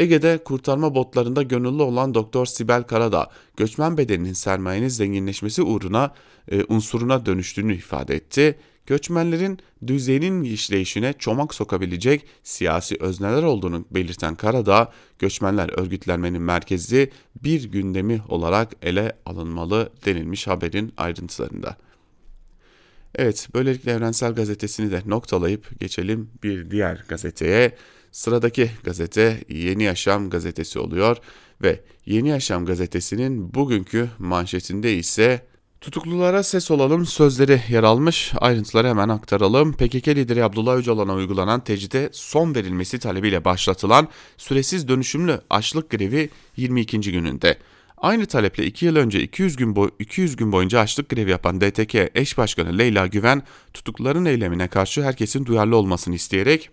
Ege'de 0.01 0.39
kurtarma 0.45 0.95
botlarında 0.95 1.43
gönüllü 1.43 1.83
olan 1.83 2.15
Doktor 2.15 2.47
Sibel 2.47 2.83
Karadağ, 2.83 3.31
göçmen 3.57 3.99
bedeninin 3.99 4.33
sermayenin 4.33 4.89
zenginleşmesi 4.89 5.63
uğruna 5.63 6.15
e, 6.51 6.65
unsuruna 6.69 7.27
dönüştüğünü 7.27 7.75
ifade 7.75 8.15
etti. 8.15 8.59
Göçmenlerin 8.87 9.59
düzenin 9.87 10.43
işleyişine 10.43 11.13
çomak 11.19 11.55
sokabilecek 11.55 12.27
siyasi 12.43 12.97
özneler 13.01 13.43
olduğunu 13.43 13.85
belirten 13.91 14.35
Karadağ, 14.35 14.93
göçmenler 15.19 15.79
örgütlenmenin 15.79 16.43
merkezi 16.43 17.11
bir 17.43 17.71
gündemi 17.71 18.23
olarak 18.29 18.73
ele 18.83 19.13
alınmalı 19.27 19.91
denilmiş 20.05 20.47
haberin 20.47 20.93
ayrıntılarında. 20.97 21.77
Evet, 23.15 23.49
böylelikle 23.55 23.93
Evrensel 23.93 24.35
Gazetesi'ni 24.35 24.91
de 24.91 25.03
noktalayıp 25.07 25.81
geçelim 25.81 26.31
bir 26.43 26.71
diğer 26.71 27.05
gazeteye. 27.09 27.77
Sıradaki 28.13 28.71
gazete 28.85 29.45
Yeni 29.49 29.83
Yaşam 29.83 30.31
gazetesi 30.31 30.79
oluyor 30.79 31.17
ve 31.63 31.81
Yeni 32.07 32.29
Yaşam 32.29 32.67
gazetesinin 32.67 33.55
bugünkü 33.55 34.09
manşetinde 34.19 34.95
ise 34.95 35.51
Tutuklulara 35.81 36.43
ses 36.43 36.71
olalım 36.71 37.07
sözleri 37.07 37.61
yer 37.69 37.83
almış. 37.83 38.33
Ayrıntıları 38.37 38.89
hemen 38.89 39.09
aktaralım. 39.09 39.73
PKK 39.73 40.09
lideri 40.09 40.45
Abdullah 40.45 40.77
Öcalan'a 40.77 41.15
uygulanan 41.15 41.65
tecride 41.65 42.09
son 42.13 42.55
verilmesi 42.55 42.99
talebiyle 42.99 43.45
başlatılan 43.45 44.09
süresiz 44.37 44.89
dönüşümlü 44.89 45.41
açlık 45.51 45.91
grevi 45.91 46.31
22. 46.57 47.01
gününde. 47.01 47.59
Aynı 47.97 48.27
taleple 48.27 48.67
2 48.67 48.87
yıl 48.87 48.97
önce 48.97 49.23
200 49.23 49.57
gün, 49.57 49.77
boy 49.77 49.91
200 49.99 50.37
gün 50.37 50.53
boyunca 50.53 50.81
açlık 50.81 51.09
grevi 51.09 51.31
yapan 51.31 51.61
DTK 51.61 51.95
eş 52.15 52.39
başkanı 52.39 52.79
Leyla 52.79 53.07
Güven 53.07 53.43
tutukluların 53.75 54.25
eylemine 54.25 54.69
karşı 54.69 55.03
herkesin 55.03 55.47
duyarlı 55.47 55.77
olmasını 55.77 56.15
isteyerek 56.15 56.71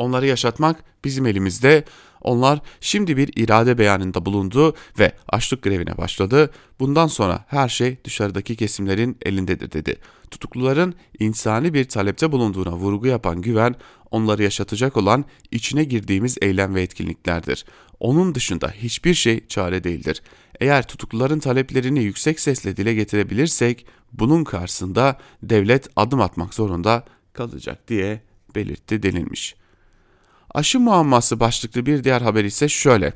onları 0.00 0.26
yaşatmak 0.26 0.84
bizim 1.04 1.26
elimizde. 1.26 1.84
Onlar 2.20 2.60
şimdi 2.80 3.16
bir 3.16 3.30
irade 3.36 3.78
beyanında 3.78 4.26
bulundu 4.26 4.74
ve 4.98 5.12
açlık 5.28 5.62
grevine 5.62 5.96
başladı. 5.96 6.50
Bundan 6.80 7.06
sonra 7.06 7.44
her 7.48 7.68
şey 7.68 7.98
dışarıdaki 8.04 8.56
kesimlerin 8.56 9.16
elindedir 9.22 9.72
dedi. 9.72 9.96
Tutukluların 10.30 10.94
insani 11.18 11.74
bir 11.74 11.84
talepte 11.84 12.32
bulunduğuna 12.32 12.72
vurgu 12.72 13.06
yapan 13.06 13.42
Güven, 13.42 13.74
onları 14.10 14.42
yaşatacak 14.42 14.96
olan 14.96 15.24
içine 15.50 15.84
girdiğimiz 15.84 16.36
eylem 16.42 16.74
ve 16.74 16.82
etkinliklerdir. 16.82 17.64
Onun 18.00 18.34
dışında 18.34 18.70
hiçbir 18.70 19.14
şey 19.14 19.46
çare 19.46 19.84
değildir. 19.84 20.22
Eğer 20.60 20.88
tutukluların 20.88 21.38
taleplerini 21.38 22.02
yüksek 22.02 22.40
sesle 22.40 22.76
dile 22.76 22.94
getirebilirsek 22.94 23.86
bunun 24.12 24.44
karşısında 24.44 25.18
devlet 25.42 25.88
adım 25.96 26.20
atmak 26.20 26.54
zorunda 26.54 27.04
kalacak 27.32 27.88
diye 27.88 28.20
belirtti 28.54 29.02
denilmiş. 29.02 29.59
Aşı 30.54 30.80
muamması 30.80 31.40
başlıklı 31.40 31.86
bir 31.86 32.04
diğer 32.04 32.20
haber 32.20 32.44
ise 32.44 32.68
şöyle. 32.68 33.12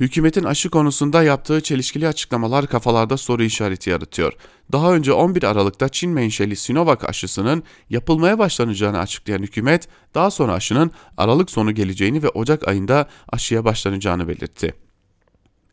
Hükümetin 0.00 0.44
aşı 0.44 0.70
konusunda 0.70 1.22
yaptığı 1.22 1.60
çelişkili 1.60 2.08
açıklamalar 2.08 2.66
kafalarda 2.66 3.16
soru 3.16 3.42
işareti 3.42 3.90
yaratıyor. 3.90 4.32
Daha 4.72 4.94
önce 4.94 5.12
11 5.12 5.42
Aralık'ta 5.42 5.88
Çin 5.88 6.10
menşeli 6.10 6.56
Sinovac 6.56 7.04
aşısının 7.04 7.62
yapılmaya 7.90 8.38
başlanacağını 8.38 8.98
açıklayan 8.98 9.42
hükümet, 9.42 9.88
daha 10.14 10.30
sonra 10.30 10.52
aşının 10.52 10.90
Aralık 11.16 11.50
sonu 11.50 11.74
geleceğini 11.74 12.22
ve 12.22 12.28
Ocak 12.28 12.68
ayında 12.68 13.08
aşıya 13.28 13.64
başlanacağını 13.64 14.28
belirtti. 14.28 14.74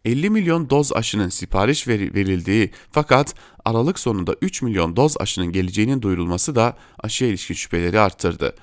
50 0.05 0.29
milyon 0.29 0.69
doz 0.69 0.93
aşının 0.93 1.29
sipariş 1.29 1.88
verildiği 1.88 2.71
fakat 2.91 3.35
Aralık 3.65 4.00
sonunda 4.00 4.35
3 4.41 4.62
milyon 4.62 4.95
doz 4.95 5.17
aşının 5.19 5.51
geleceğinin 5.51 6.01
duyurulması 6.01 6.55
da 6.55 6.77
aşıya 7.00 7.29
ilişkin 7.29 7.55
şüpheleri 7.55 8.00
arttırdı. 8.00 8.55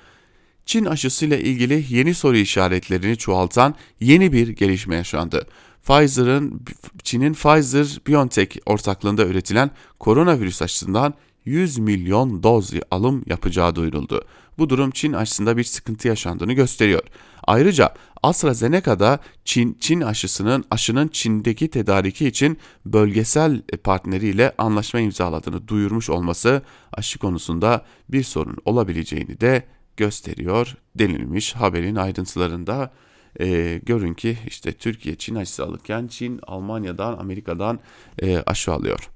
Çin 0.65 0.85
aşısıyla 0.85 1.37
ilgili 1.37 1.85
yeni 1.89 2.13
soru 2.13 2.37
işaretlerini 2.37 3.17
çoğaltan 3.17 3.75
yeni 3.99 4.33
bir 4.33 4.47
gelişme 4.47 4.95
yaşandı. 4.95 5.47
Pfizer'ın 5.83 6.61
Çin'in 7.03 7.33
Pfizer-BioNTech 7.33 8.59
ortaklığında 8.65 9.25
üretilen 9.25 9.71
koronavirüs 9.99 10.61
aşısından 10.61 11.13
100 11.45 11.77
milyon 11.77 12.43
doz 12.43 12.71
alım 12.91 13.23
yapacağı 13.27 13.75
duyuruldu. 13.75 14.25
Bu 14.57 14.69
durum 14.69 14.91
Çin 14.91 15.13
aşısında 15.13 15.57
bir 15.57 15.63
sıkıntı 15.63 16.07
yaşandığını 16.07 16.53
gösteriyor. 16.53 17.01
Ayrıca 17.43 17.93
AstraZeneca'da 18.23 19.19
Çin, 19.45 19.77
Çin 19.79 20.01
aşısının 20.01 20.63
aşının 20.71 21.07
Çin'deki 21.07 21.67
tedariki 21.67 22.27
için 22.27 22.57
bölgesel 22.85 23.61
partneriyle 23.83 24.53
anlaşma 24.57 24.99
imzaladığını 24.99 25.67
duyurmuş 25.67 26.09
olması 26.09 26.61
aşı 26.93 27.19
konusunda 27.19 27.85
bir 28.09 28.23
sorun 28.23 28.57
olabileceğini 28.65 29.39
de 29.39 29.63
gösteriyor 29.97 30.75
denilmiş 30.95 31.53
haberin 31.53 31.95
ayrıntılarında. 31.95 32.93
E, 33.39 33.79
görün 33.85 34.13
ki 34.13 34.37
işte 34.47 34.71
Türkiye 34.71 35.15
Çin 35.15 35.35
aşısı 35.35 35.63
alırken 35.63 36.07
Çin 36.07 36.39
Almanya'dan 36.47 37.17
Amerika'dan 37.17 37.79
e, 38.21 38.37
aşı 38.37 38.71
alıyor. 38.71 39.09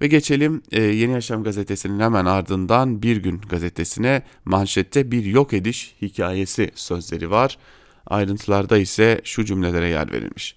Ve 0.00 0.06
geçelim 0.06 0.62
e, 0.72 0.82
Yeni 0.82 1.12
Yaşam 1.12 1.44
gazetesinin 1.44 2.00
hemen 2.00 2.24
ardından 2.24 3.02
Bir 3.02 3.16
Gün 3.16 3.40
gazetesine 3.40 4.22
manşette 4.44 5.10
bir 5.10 5.24
yok 5.24 5.52
ediş 5.52 5.94
hikayesi 6.02 6.70
sözleri 6.74 7.30
var. 7.30 7.58
Ayrıntılarda 8.06 8.78
ise 8.78 9.20
şu 9.24 9.44
cümlelere 9.44 9.88
yer 9.88 10.12
verilmiş. 10.12 10.56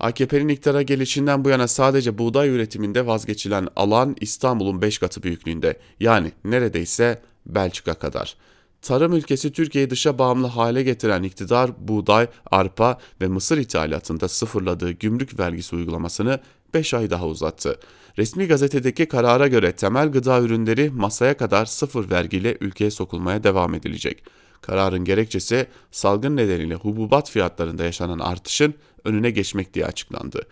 AKP'nin 0.00 0.48
iktidara 0.48 0.82
gelişinden 0.82 1.44
bu 1.44 1.48
yana 1.48 1.68
sadece 1.68 2.18
buğday 2.18 2.48
üretiminde 2.48 3.06
vazgeçilen 3.06 3.68
alan 3.76 4.16
İstanbul'un 4.20 4.82
5 4.82 4.98
katı 4.98 5.22
büyüklüğünde. 5.22 5.76
Yani 6.00 6.32
neredeyse 6.44 7.22
Belçika 7.46 7.94
kadar. 7.94 8.36
Tarım 8.82 9.12
ülkesi 9.12 9.52
Türkiye'yi 9.52 9.90
dışa 9.90 10.18
bağımlı 10.18 10.46
hale 10.46 10.82
getiren 10.82 11.22
iktidar 11.22 11.70
buğday, 11.78 12.26
arpa 12.50 12.98
ve 13.20 13.28
mısır 13.28 13.58
ithalatında 13.58 14.28
sıfırladığı 14.28 14.90
gümrük 14.90 15.40
vergisi 15.40 15.76
uygulamasını 15.76 16.40
5 16.74 16.94
ay 16.94 17.10
daha 17.10 17.26
uzattı. 17.26 17.78
Resmi 18.18 18.46
gazetedeki 18.46 19.06
karara 19.06 19.48
göre 19.48 19.72
temel 19.72 20.12
gıda 20.12 20.40
ürünleri 20.40 20.90
masaya 20.90 21.36
kadar 21.36 21.66
sıfır 21.66 22.10
vergiyle 22.10 22.56
ülkeye 22.60 22.90
sokulmaya 22.90 23.44
devam 23.44 23.74
edilecek. 23.74 24.24
Kararın 24.60 25.04
gerekçesi 25.04 25.66
salgın 25.90 26.36
nedeniyle 26.36 26.74
hububat 26.74 27.30
fiyatlarında 27.30 27.84
yaşanan 27.84 28.18
artışın 28.18 28.74
önüne 29.04 29.30
geçmek 29.30 29.74
diye 29.74 29.86
açıklandı. 29.86 30.46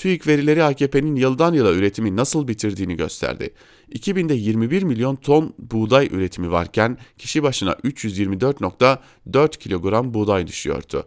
TÜİK 0.00 0.26
verileri 0.26 0.64
AKP'nin 0.64 1.16
yıldan 1.16 1.54
yıla 1.54 1.72
üretimi 1.72 2.16
nasıl 2.16 2.48
bitirdiğini 2.48 2.96
gösterdi. 2.96 3.54
2000'de 3.92 4.34
21 4.34 4.82
milyon 4.82 5.16
ton 5.16 5.54
buğday 5.58 6.08
üretimi 6.10 6.50
varken 6.50 6.98
kişi 7.18 7.42
başına 7.42 7.72
324.4 7.72 9.58
kilogram 9.58 10.14
buğday 10.14 10.46
düşüyordu. 10.46 11.06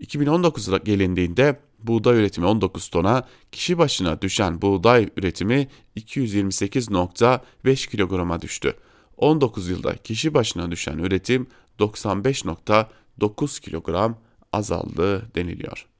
2019 0.00 0.84
gelindiğinde 0.84 1.60
buğday 1.78 2.18
üretimi 2.18 2.46
19 2.46 2.88
tona, 2.88 3.24
kişi 3.52 3.78
başına 3.78 4.22
düşen 4.22 4.62
buğday 4.62 5.08
üretimi 5.16 5.68
228.5 5.96 7.90
kilograma 7.90 8.40
düştü. 8.42 8.74
19 9.16 9.68
yılda 9.68 9.96
kişi 9.96 10.34
başına 10.34 10.70
düşen 10.70 10.98
üretim 10.98 11.46
95.9 11.78 13.60
kilogram 13.60 14.18
azaldı 14.52 15.34
deniliyor. 15.34 15.93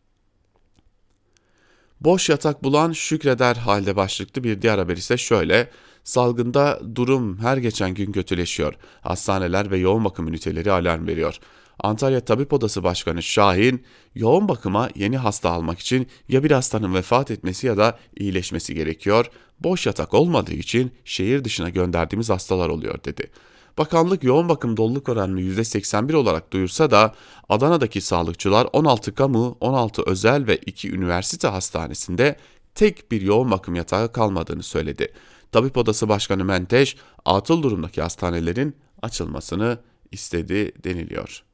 Boş 2.01 2.29
yatak 2.29 2.65
bulan 2.65 2.93
şükreder 2.93 3.57
halde 3.57 3.97
başlıklı 3.97 4.45
bir 4.45 4.63
diğer 4.63 4.79
haber 4.79 4.97
ise 4.97 5.17
şöyle. 5.17 5.71
Salgında 6.05 6.81
durum 6.95 7.39
her 7.39 7.57
geçen 7.57 7.95
gün 7.95 8.13
kötüleşiyor. 8.13 8.75
Hastaneler 9.01 9.71
ve 9.71 9.79
yoğun 9.79 10.05
bakım 10.05 10.29
üniteleri 10.29 10.73
alarm 10.73 11.07
veriyor. 11.07 11.39
Antalya 11.79 12.21
Tabip 12.21 12.53
Odası 12.53 12.85
Başkanı 12.85 13.23
Şahin, 13.23 13.85
yoğun 14.15 14.49
bakıma 14.49 14.91
yeni 14.95 15.19
hasta 15.19 15.51
almak 15.51 15.79
için 15.79 16.07
ya 16.29 16.45
bir 16.45 16.51
hastanın 16.51 16.95
vefat 16.95 17.31
etmesi 17.31 17.67
ya 17.67 17.77
da 17.77 17.99
iyileşmesi 18.17 18.75
gerekiyor. 18.75 19.27
Boş 19.61 19.87
yatak 19.87 20.15
olmadığı 20.15 20.55
için 20.55 20.93
şehir 21.05 21.45
dışına 21.45 21.69
gönderdiğimiz 21.69 22.31
hastalar 22.31 22.69
oluyor 22.69 23.05
dedi. 23.05 23.31
Bakanlık 23.79 24.25
yoğun 24.25 24.49
bakım 24.49 24.77
doluluk 24.77 25.09
oranını 25.09 25.41
%81 25.41 26.17
olarak 26.17 26.53
duyursa 26.53 26.91
da 26.91 27.15
Adana'daki 27.49 28.01
sağlıkçılar 28.01 28.69
16 28.73 29.15
kamu, 29.15 29.57
16 29.61 30.03
özel 30.07 30.47
ve 30.47 30.57
2 30.57 30.93
üniversite 30.93 31.49
hastanesinde 31.49 32.37
tek 32.75 33.11
bir 33.11 33.21
yoğun 33.23 33.51
bakım 33.51 33.75
yatağı 33.75 34.13
kalmadığını 34.13 34.63
söyledi. 34.63 35.13
Tabip 35.53 35.77
Odası 35.77 36.09
Başkanı 36.09 36.45
Menteş, 36.45 36.97
atıl 37.25 37.63
durumdaki 37.63 38.03
hastanelerin 38.03 38.77
açılmasını 39.03 39.79
istedi 40.13 40.73
deniliyor. 40.85 41.45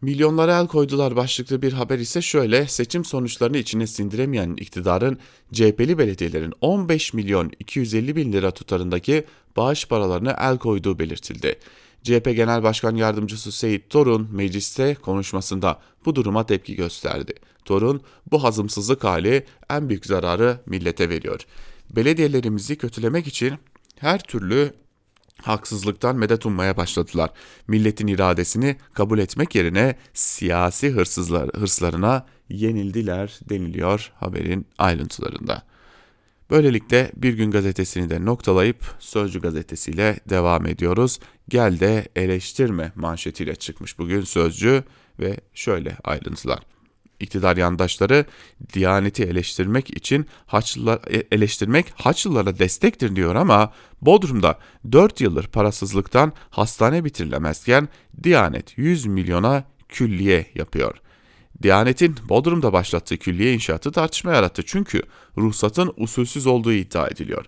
Milyonlara 0.00 0.60
el 0.60 0.66
koydular 0.66 1.16
başlıklı 1.16 1.62
bir 1.62 1.72
haber 1.72 1.98
ise 1.98 2.22
şöyle 2.22 2.68
seçim 2.68 3.04
sonuçlarını 3.04 3.58
içine 3.58 3.86
sindiremeyen 3.86 4.56
iktidarın 4.56 5.18
CHP'li 5.52 5.98
belediyelerin 5.98 6.52
15 6.60 7.14
milyon 7.14 7.52
250 7.60 8.16
bin 8.16 8.32
lira 8.32 8.50
tutarındaki 8.50 9.24
bağış 9.56 9.86
paralarına 9.88 10.36
el 10.40 10.58
koyduğu 10.58 10.98
belirtildi. 10.98 11.58
CHP 12.02 12.24
Genel 12.24 12.62
Başkan 12.62 12.96
Yardımcısı 12.96 13.52
Seyit 13.52 13.90
Torun 13.90 14.28
mecliste 14.32 14.94
konuşmasında 14.94 15.80
bu 16.04 16.14
duruma 16.14 16.46
tepki 16.46 16.76
gösterdi. 16.76 17.34
Torun 17.64 18.00
bu 18.30 18.42
hazımsızlık 18.42 19.04
hali 19.04 19.46
en 19.70 19.88
büyük 19.88 20.06
zararı 20.06 20.60
millete 20.66 21.08
veriyor. 21.08 21.40
Belediyelerimizi 21.90 22.76
kötülemek 22.76 23.26
için 23.26 23.54
her 23.98 24.22
türlü 24.22 24.72
haksızlıktan 25.42 26.16
medet 26.16 26.46
ummaya 26.46 26.76
başladılar. 26.76 27.30
Milletin 27.68 28.06
iradesini 28.06 28.76
kabul 28.94 29.18
etmek 29.18 29.54
yerine 29.54 29.96
siyasi 30.14 30.90
hırsızlar, 30.90 31.48
hırslarına 31.48 32.26
yenildiler 32.48 33.38
deniliyor 33.48 34.12
haberin 34.14 34.66
ayrıntılarında. 34.78 35.62
Böylelikle 36.50 37.12
Bir 37.16 37.34
Gün 37.34 37.50
Gazetesi'ni 37.50 38.10
de 38.10 38.24
noktalayıp 38.24 38.96
Sözcü 38.98 39.40
Gazetesi'yle 39.40 40.20
devam 40.28 40.66
ediyoruz. 40.66 41.18
Gel 41.48 41.80
de 41.80 42.08
eleştirme 42.16 42.92
manşetiyle 42.94 43.54
çıkmış 43.54 43.98
bugün 43.98 44.20
Sözcü 44.20 44.84
ve 45.20 45.36
şöyle 45.54 45.96
ayrıntılar 46.04 46.75
iktidar 47.20 47.56
yandaşları 47.56 48.24
Diyaneti 48.72 49.22
eleştirmek 49.22 49.96
için 49.96 50.26
Haçlılar, 50.46 51.00
e, 51.10 51.22
eleştirmek 51.32 51.86
Haçlılara 51.94 52.58
destektir 52.58 53.16
diyor 53.16 53.34
ama 53.34 53.72
Bodrum'da 54.02 54.58
4 54.92 55.20
yıldır 55.20 55.46
parasızlıktan 55.46 56.32
hastane 56.50 57.04
bitirilemezken 57.04 57.88
Diyanet 58.22 58.78
100 58.78 59.06
milyona 59.06 59.64
külliye 59.88 60.46
yapıyor. 60.54 60.96
Diyanet'in 61.62 62.16
Bodrum'da 62.28 62.72
başlattığı 62.72 63.16
külliye 63.16 63.54
inşaatı 63.54 63.92
tartışma 63.92 64.32
yarattı 64.32 64.62
çünkü 64.66 65.02
ruhsatın 65.38 65.92
usulsüz 65.96 66.46
olduğu 66.46 66.72
iddia 66.72 67.08
ediliyor. 67.08 67.44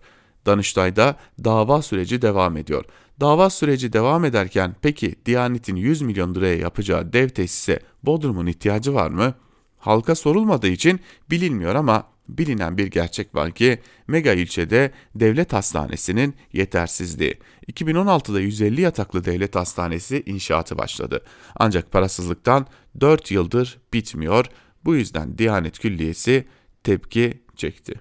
Danıştay'da 0.47 1.17
dava 1.45 1.83
süreci 1.83 2.23
devam 2.23 2.57
ediyor. 2.57 2.85
Dava 3.21 3.51
süreci 3.51 3.93
devam 3.93 4.25
ederken 4.25 4.77
peki 4.83 5.15
Diyanet'in 5.27 5.77
100 5.77 6.03
milyon 6.03 6.35
liraya 6.35 6.57
yapacağı 6.57 7.13
dev 7.13 7.29
tesise 7.29 7.81
Bodrum'un 8.03 8.47
ihtiyacı 8.47 8.95
var 8.95 9.11
mı? 9.11 9.35
Halka 9.79 10.15
sorulmadığı 10.15 10.69
için 10.69 11.01
bilinmiyor 11.31 11.75
ama 11.75 12.05
bilinen 12.29 12.79
bir 12.79 12.87
gerçek 12.87 13.35
var 13.35 13.51
ki 13.51 13.79
mega 14.09 14.33
ilçede 14.33 14.93
devlet 15.15 15.53
hastanesinin 15.53 16.35
yetersizliği. 16.53 17.35
2016'da 17.73 18.41
150 18.41 18.81
yataklı 18.81 19.25
devlet 19.25 19.57
hastanesi 19.57 20.23
inşaatı 20.27 20.79
başladı. 20.79 21.25
Ancak 21.57 21.93
parasızlıktan 21.93 22.67
4 23.01 23.31
yıldır 23.31 23.79
bitmiyor. 23.93 24.47
Bu 24.85 24.97
yüzden 24.97 25.39
Diyanet 25.39 25.79
Külliyesi 25.79 26.45
tepki 26.85 27.43
çekti. 27.57 27.95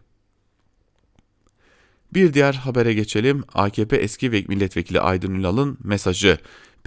Bir 2.13 2.33
diğer 2.33 2.53
habere 2.53 2.93
geçelim. 2.93 3.43
AKP 3.53 3.97
eski 3.97 4.29
milletvekili 4.29 4.99
Aydın 4.99 5.33
Ünal'ın 5.33 5.77
mesajı. 5.83 6.37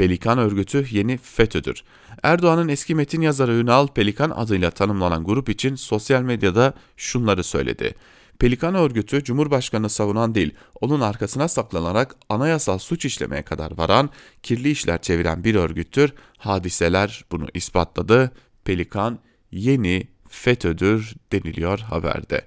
Pelikan 0.01 0.39
örgütü 0.39 0.87
yeni 0.91 1.17
FETÖ'dür. 1.17 1.85
Erdoğan'ın 2.23 2.69
eski 2.69 2.95
metin 2.95 3.21
yazarı 3.21 3.53
Ünal 3.53 3.87
Pelikan 3.87 4.31
adıyla 4.31 4.71
tanımlanan 4.71 5.25
grup 5.25 5.49
için 5.49 5.75
sosyal 5.75 6.23
medyada 6.23 6.75
şunları 6.97 7.45
söyledi. 7.45 7.95
Pelikan 8.39 8.75
örgütü 8.75 9.25
Cumhurbaşkanı 9.25 9.91
savunan 9.91 10.35
değil, 10.35 10.55
onun 10.81 11.01
arkasına 11.01 11.49
saklanarak 11.49 12.17
anayasal 12.29 12.79
suç 12.79 13.05
işlemeye 13.05 13.43
kadar 13.43 13.79
varan, 13.79 14.11
kirli 14.43 14.71
işler 14.71 15.03
çeviren 15.03 15.45
bir 15.45 15.55
örgüttür. 15.55 16.13
Hadiseler 16.39 17.25
bunu 17.33 17.47
ispatladı. 17.55 18.31
Pelikan 18.65 19.19
yeni 19.51 20.09
FETÖ'dür 20.29 21.15
deniliyor 21.33 21.79
haberde. 21.79 22.47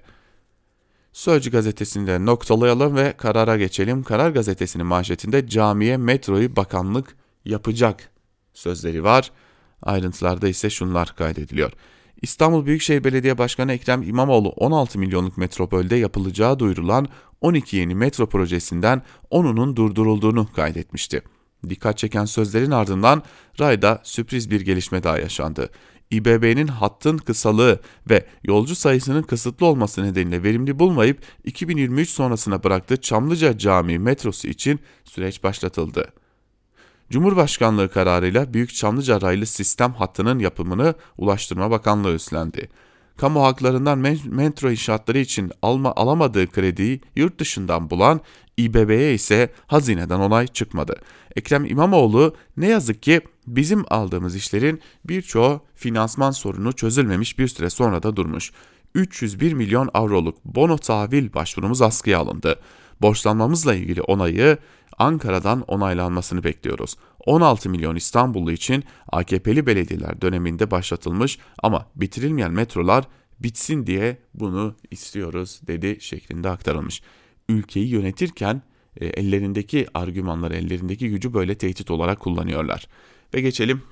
Sözcü 1.12 1.50
gazetesinde 1.50 2.26
noktalayalım 2.26 2.96
ve 2.96 3.12
karara 3.16 3.56
geçelim. 3.56 4.02
Karar 4.02 4.30
gazetesinin 4.30 4.86
manşetinde 4.86 5.48
camiye 5.48 5.96
metroyu 5.96 6.56
bakanlık 6.56 7.16
yapacak 7.44 8.10
sözleri 8.52 9.04
var. 9.04 9.30
Ayrıntılarda 9.82 10.48
ise 10.48 10.70
şunlar 10.70 11.16
kaydediliyor. 11.16 11.72
İstanbul 12.22 12.66
Büyükşehir 12.66 13.04
Belediye 13.04 13.38
Başkanı 13.38 13.72
Ekrem 13.72 14.02
İmamoğlu 14.02 14.48
16 14.48 14.98
milyonluk 14.98 15.38
metropolde 15.38 15.96
yapılacağı 15.96 16.58
duyurulan 16.58 17.08
12 17.40 17.76
yeni 17.76 17.94
metro 17.94 18.26
projesinden 18.26 19.02
10'unun 19.30 19.76
durdurulduğunu 19.76 20.52
kaydetmişti. 20.52 21.22
Dikkat 21.68 21.98
çeken 21.98 22.24
sözlerin 22.24 22.70
ardından 22.70 23.22
rayda 23.60 24.00
sürpriz 24.04 24.50
bir 24.50 24.60
gelişme 24.60 25.02
daha 25.02 25.18
yaşandı. 25.18 25.70
İBB'nin 26.10 26.66
hattın 26.66 27.18
kısalığı 27.18 27.80
ve 28.10 28.26
yolcu 28.44 28.74
sayısının 28.74 29.22
kısıtlı 29.22 29.66
olması 29.66 30.02
nedeniyle 30.02 30.42
verimli 30.42 30.78
bulmayıp 30.78 31.22
2023 31.44 32.10
sonrasına 32.10 32.64
bıraktığı 32.64 32.96
Çamlıca 32.96 33.58
Camii 33.58 33.98
metrosu 33.98 34.48
için 34.48 34.80
süreç 35.04 35.42
başlatıldı. 35.42 36.12
Cumhurbaşkanlığı 37.14 37.90
kararıyla 37.90 38.54
Büyük 38.54 38.74
Çamlıca 38.74 39.20
raylı 39.20 39.46
sistem 39.46 39.92
hattının 39.92 40.38
yapımını 40.38 40.94
Ulaştırma 41.18 41.70
Bakanlığı 41.70 42.14
üstlendi. 42.14 42.68
Kamu 43.16 43.44
haklarından 43.44 43.98
metro 44.24 44.70
inşaatları 44.70 45.18
için 45.18 45.52
alma, 45.62 45.92
alamadığı 45.96 46.46
krediyi 46.46 47.00
yurt 47.16 47.38
dışından 47.38 47.90
bulan 47.90 48.20
İBB'ye 48.56 49.14
ise 49.14 49.52
hazineden 49.66 50.20
onay 50.20 50.46
çıkmadı. 50.46 50.96
Ekrem 51.36 51.64
İmamoğlu 51.64 52.36
ne 52.56 52.68
yazık 52.68 53.02
ki 53.02 53.20
bizim 53.46 53.84
aldığımız 53.90 54.36
işlerin 54.36 54.80
birçoğu 55.04 55.60
finansman 55.74 56.30
sorunu 56.30 56.72
çözülmemiş 56.72 57.38
bir 57.38 57.48
süre 57.48 57.70
sonra 57.70 58.02
da 58.02 58.16
durmuş. 58.16 58.52
301 58.94 59.52
milyon 59.52 59.90
avroluk 59.94 60.44
bono 60.44 60.78
tahvil 60.78 61.34
başvurumuz 61.34 61.82
askıya 61.82 62.18
alındı. 62.18 62.60
Borçlanmamızla 63.02 63.74
ilgili 63.74 64.02
onayı 64.02 64.58
Ankara'dan 64.98 65.60
onaylanmasını 65.60 66.44
bekliyoruz. 66.44 66.96
16 67.26 67.70
milyon 67.70 67.96
İstanbullu 67.96 68.52
için 68.52 68.84
AKP'li 69.08 69.66
belediyeler 69.66 70.20
döneminde 70.20 70.70
başlatılmış 70.70 71.38
ama 71.58 71.86
bitirilmeyen 71.96 72.52
metrolar 72.52 73.04
bitsin 73.40 73.86
diye 73.86 74.18
bunu 74.34 74.74
istiyoruz 74.90 75.60
dedi 75.66 75.96
şeklinde 76.00 76.48
aktarılmış. 76.48 77.02
Ülkeyi 77.48 77.88
yönetirken 77.88 78.62
e, 78.96 79.06
ellerindeki 79.06 79.86
argümanları, 79.94 80.54
ellerindeki 80.54 81.10
gücü 81.10 81.34
böyle 81.34 81.54
tehdit 81.54 81.90
olarak 81.90 82.20
kullanıyorlar. 82.20 82.88
Ve 83.34 83.40
geçelim 83.40 83.82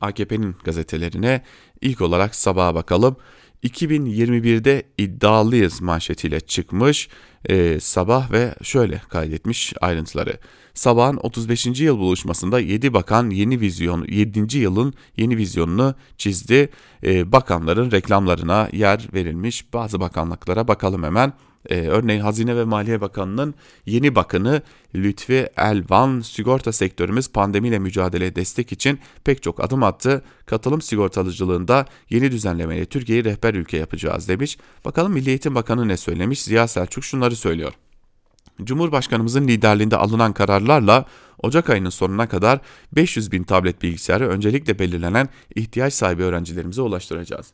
AKP'nin 0.00 0.56
gazetelerine. 0.64 1.42
İlk 1.80 2.00
olarak 2.00 2.34
sabaha 2.34 2.74
bakalım. 2.74 3.16
2021'de 3.64 4.82
iddialıyız 4.98 5.80
manşetiyle 5.80 6.40
çıkmış 6.40 7.08
e, 7.44 7.80
sabah 7.80 8.32
ve 8.32 8.54
şöyle 8.62 9.02
kaydetmiş 9.08 9.72
ayrıntıları. 9.80 10.38
Sabahın 10.74 11.16
35. 11.22 11.66
yıl 11.80 11.98
buluşmasında 11.98 12.60
7 12.60 12.94
bakan 12.94 13.30
yeni 13.30 13.60
vizyon 13.60 14.04
7. 14.08 14.58
yılın 14.58 14.94
yeni 15.16 15.36
vizyonunu 15.36 15.94
çizdi. 16.18 16.70
E, 17.04 17.32
bakanların 17.32 17.90
reklamlarına 17.90 18.68
yer 18.72 19.08
verilmiş. 19.14 19.72
Bazı 19.72 20.00
bakanlıklara 20.00 20.68
bakalım 20.68 21.02
hemen. 21.02 21.32
Ee, 21.70 21.80
örneğin 21.80 22.20
Hazine 22.20 22.56
ve 22.56 22.64
Maliye 22.64 23.00
Bakanı'nın 23.00 23.54
yeni 23.86 24.14
bakanı 24.14 24.62
Lütfi 24.94 25.48
Elvan 25.56 26.20
sigorta 26.20 26.72
sektörümüz 26.72 27.32
pandemiyle 27.32 27.78
mücadele 27.78 28.36
destek 28.36 28.72
için 28.72 29.00
pek 29.24 29.42
çok 29.42 29.64
adım 29.64 29.82
attı. 29.82 30.22
Katılım 30.46 30.82
sigortalıcılığında 30.82 31.86
yeni 32.10 32.32
düzenlemeyle 32.32 32.84
Türkiye'yi 32.84 33.24
rehber 33.24 33.54
ülke 33.54 33.76
yapacağız 33.76 34.28
demiş. 34.28 34.58
Bakalım 34.84 35.12
Milli 35.12 35.28
Eğitim 35.28 35.54
Bakanı 35.54 35.88
ne 35.88 35.96
söylemiş? 35.96 36.42
Ziya 36.42 36.68
Selçuk 36.68 37.04
şunları 37.04 37.36
söylüyor. 37.36 37.72
Cumhurbaşkanımızın 38.64 39.48
liderliğinde 39.48 39.96
alınan 39.96 40.32
kararlarla 40.32 41.04
Ocak 41.42 41.70
ayının 41.70 41.90
sonuna 41.90 42.28
kadar 42.28 42.60
500 42.92 43.32
bin 43.32 43.42
tablet 43.42 43.82
bilgisayarı 43.82 44.28
öncelikle 44.28 44.78
belirlenen 44.78 45.28
ihtiyaç 45.54 45.94
sahibi 45.94 46.22
öğrencilerimize 46.22 46.82
ulaştıracağız. 46.82 47.46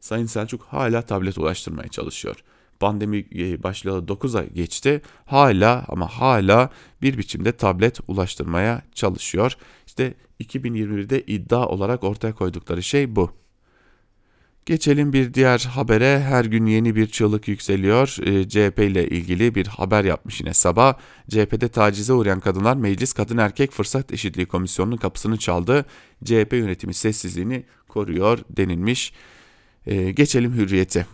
Sayın 0.00 0.26
Selçuk 0.26 0.62
hala 0.62 1.02
tablet 1.02 1.38
ulaştırmaya 1.38 1.88
çalışıyor 1.88 2.36
pandemi 2.80 3.26
e, 3.34 3.62
başlayalı 3.62 4.08
9 4.08 4.34
ay 4.34 4.52
geçti. 4.52 5.02
Hala 5.24 5.84
ama 5.88 6.06
hala 6.08 6.70
bir 7.02 7.18
biçimde 7.18 7.52
tablet 7.52 8.00
ulaştırmaya 8.08 8.82
çalışıyor. 8.94 9.56
İşte 9.86 10.14
2021'de 10.40 11.22
iddia 11.22 11.66
olarak 11.66 12.04
ortaya 12.04 12.34
koydukları 12.34 12.82
şey 12.82 13.16
bu. 13.16 13.30
Geçelim 14.66 15.12
bir 15.12 15.34
diğer 15.34 15.58
habere. 15.58 16.20
Her 16.20 16.44
gün 16.44 16.66
yeni 16.66 16.96
bir 16.96 17.06
çığlık 17.06 17.48
yükseliyor. 17.48 18.16
E, 18.22 18.48
CHP 18.48 18.78
ile 18.78 19.08
ilgili 19.08 19.54
bir 19.54 19.66
haber 19.66 20.04
yapmış 20.04 20.40
yine 20.40 20.54
sabah. 20.54 20.94
CHP'de 21.28 21.68
tacize 21.68 22.12
uğrayan 22.12 22.40
kadınlar 22.40 22.76
Meclis 22.76 23.12
Kadın 23.12 23.38
Erkek 23.38 23.72
Fırsat 23.72 24.12
Eşitliği 24.12 24.46
Komisyonu'nun 24.46 24.96
kapısını 24.96 25.36
çaldı. 25.36 25.84
CHP 26.24 26.52
yönetimi 26.52 26.94
sessizliğini 26.94 27.64
koruyor 27.88 28.38
denilmiş. 28.50 29.12
E, 29.86 30.10
geçelim 30.10 30.52
hürriyete. 30.52 31.06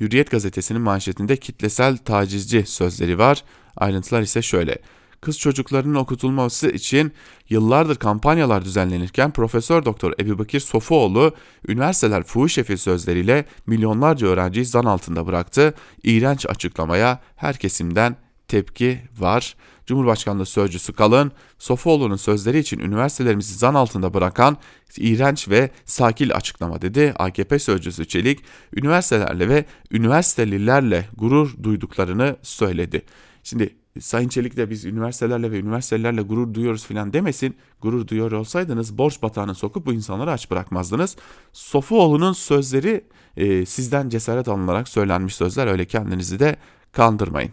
Hürriyet 0.00 0.30
gazetesinin 0.30 0.82
manşetinde 0.82 1.36
kitlesel 1.36 1.96
tacizci 1.96 2.66
sözleri 2.66 3.18
var. 3.18 3.44
Ayrıntılar 3.76 4.22
ise 4.22 4.42
şöyle. 4.42 4.78
Kız 5.20 5.38
çocuklarının 5.38 5.94
okutulması 5.94 6.70
için 6.70 7.12
yıllardır 7.48 7.96
kampanyalar 7.96 8.64
düzenlenirken 8.64 9.30
Profesör 9.30 9.84
Doktor 9.84 10.12
Ebubekir 10.20 10.60
Sofuoğlu 10.60 11.34
üniversiteler 11.68 12.22
fuhuş 12.22 12.52
şefi 12.52 12.78
sözleriyle 12.78 13.44
milyonlarca 13.66 14.26
öğrenciyi 14.26 14.64
zan 14.66 14.84
altında 14.84 15.26
bıraktı. 15.26 15.74
İğrenç 16.02 16.46
açıklamaya 16.46 17.20
her 17.36 17.56
kesimden 17.56 18.16
tepki 18.48 18.98
var. 19.18 19.54
Cumhurbaşkanlığı 19.86 20.46
Sözcüsü 20.46 20.92
Kalın, 20.92 21.32
Sofuoğlu'nun 21.58 22.16
sözleri 22.16 22.58
için 22.58 22.78
üniversitelerimizi 22.78 23.54
zan 23.54 23.74
altında 23.74 24.14
bırakan 24.14 24.56
iğrenç 24.98 25.48
ve 25.48 25.70
sakil 25.84 26.34
açıklama 26.34 26.82
dedi. 26.82 27.14
AKP 27.18 27.58
Sözcüsü 27.58 28.08
Çelik, 28.08 28.40
üniversitelerle 28.76 29.48
ve 29.48 29.64
üniversitelilerle 29.90 31.08
gurur 31.16 31.54
duyduklarını 31.62 32.36
söyledi. 32.42 33.02
Şimdi 33.42 33.76
Sayın 34.00 34.28
Çelik 34.28 34.56
de 34.56 34.70
biz 34.70 34.84
üniversitelerle 34.84 35.50
ve 35.50 35.58
üniversitelerle 35.58 36.22
gurur 36.22 36.54
duyuyoruz 36.54 36.86
filan 36.86 37.12
demesin. 37.12 37.56
Gurur 37.80 38.08
duyuyor 38.08 38.32
olsaydınız 38.32 38.98
borç 38.98 39.22
batağına 39.22 39.54
sokup 39.54 39.86
bu 39.86 39.92
insanları 39.92 40.30
aç 40.30 40.50
bırakmazdınız. 40.50 41.16
Sofuoğlu'nun 41.52 42.32
sözleri 42.32 43.04
e, 43.36 43.66
sizden 43.66 44.08
cesaret 44.08 44.48
alınarak 44.48 44.88
söylenmiş 44.88 45.34
sözler 45.34 45.66
öyle 45.66 45.84
kendinizi 45.84 46.38
de 46.38 46.56
kandırmayın. 46.92 47.52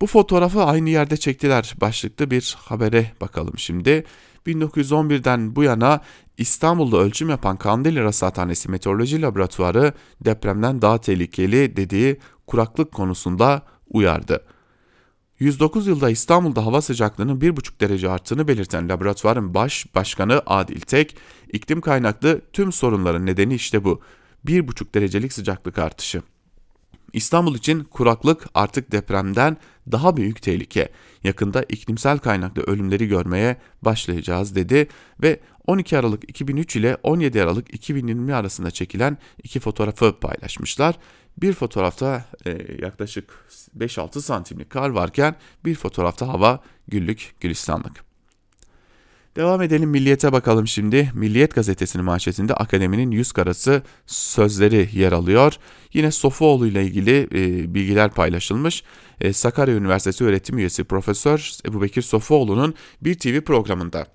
Bu 0.00 0.06
fotoğrafı 0.06 0.62
aynı 0.62 0.90
yerde 0.90 1.16
çektiler 1.16 1.74
başlıklı 1.80 2.30
bir 2.30 2.56
habere 2.58 3.12
bakalım 3.20 3.58
şimdi. 3.58 4.04
1911'den 4.46 5.56
bu 5.56 5.62
yana 5.62 6.00
İstanbul'da 6.38 6.96
ölçüm 6.96 7.28
yapan 7.28 7.56
Kandilli 7.56 8.02
Rasathanesi 8.02 8.70
Meteoroloji 8.70 9.22
Laboratuvarı 9.22 9.92
depremden 10.20 10.82
daha 10.82 11.00
tehlikeli 11.00 11.76
dediği 11.76 12.18
kuraklık 12.46 12.92
konusunda 12.92 13.62
uyardı. 13.90 14.44
109 15.38 15.86
yılda 15.86 16.10
İstanbul'da 16.10 16.66
hava 16.66 16.82
sıcaklığının 16.82 17.40
1,5 17.40 17.80
derece 17.80 18.10
arttığını 18.10 18.48
belirten 18.48 18.88
laboratuvarın 18.88 19.54
baş 19.54 19.86
başkanı 19.94 20.42
Adil 20.46 20.80
Tek, 20.80 21.16
iklim 21.52 21.80
kaynaklı 21.80 22.40
tüm 22.52 22.72
sorunların 22.72 23.26
nedeni 23.26 23.54
işte 23.54 23.84
bu. 23.84 24.00
1,5 24.46 24.94
derecelik 24.94 25.32
sıcaklık 25.32 25.78
artışı. 25.78 26.22
İstanbul 27.12 27.54
için 27.54 27.84
kuraklık 27.84 28.46
artık 28.54 28.92
depremden 28.92 29.56
daha 29.92 30.16
büyük 30.16 30.42
tehlike. 30.42 30.88
Yakında 31.24 31.62
iklimsel 31.62 32.18
kaynaklı 32.18 32.62
ölümleri 32.62 33.08
görmeye 33.08 33.56
başlayacağız 33.82 34.54
dedi 34.54 34.88
ve 35.22 35.40
12 35.66 35.98
Aralık 35.98 36.30
2003 36.30 36.76
ile 36.76 36.96
17 37.02 37.42
Aralık 37.42 37.74
2020 37.74 38.34
arasında 38.34 38.70
çekilen 38.70 39.18
iki 39.42 39.60
fotoğrafı 39.60 40.20
paylaşmışlar. 40.20 40.94
Bir 41.38 41.52
fotoğrafta 41.52 42.24
e, 42.46 42.58
yaklaşık 42.82 43.46
5-6 43.78 44.20
santimlik 44.20 44.70
kar 44.70 44.90
varken 44.90 45.36
bir 45.64 45.74
fotoğrafta 45.74 46.28
hava 46.28 46.60
güllük 46.88 47.34
gülistanlık. 47.40 48.07
Devam 49.38 49.62
edelim 49.62 49.90
Milliyet'e 49.90 50.32
bakalım 50.32 50.66
şimdi. 50.66 51.10
Milliyet 51.14 51.54
gazetesinin 51.54 52.04
manşetinde 52.04 52.54
akademinin 52.54 53.10
yüz 53.10 53.32
karası 53.32 53.82
sözleri 54.06 54.88
yer 54.92 55.12
alıyor. 55.12 55.54
Yine 55.92 56.10
Sofuoğlu 56.10 56.66
ile 56.66 56.84
ilgili 56.84 57.28
e, 57.32 57.74
bilgiler 57.74 58.10
paylaşılmış. 58.10 58.84
E, 59.20 59.32
Sakarya 59.32 59.74
Üniversitesi 59.74 60.24
öğretim 60.24 60.58
üyesi 60.58 60.84
Profesör 60.84 61.52
Ebubekir 61.66 62.02
Sofuoğlu'nun 62.02 62.74
bir 63.02 63.18
TV 63.18 63.40
programında 63.40 64.06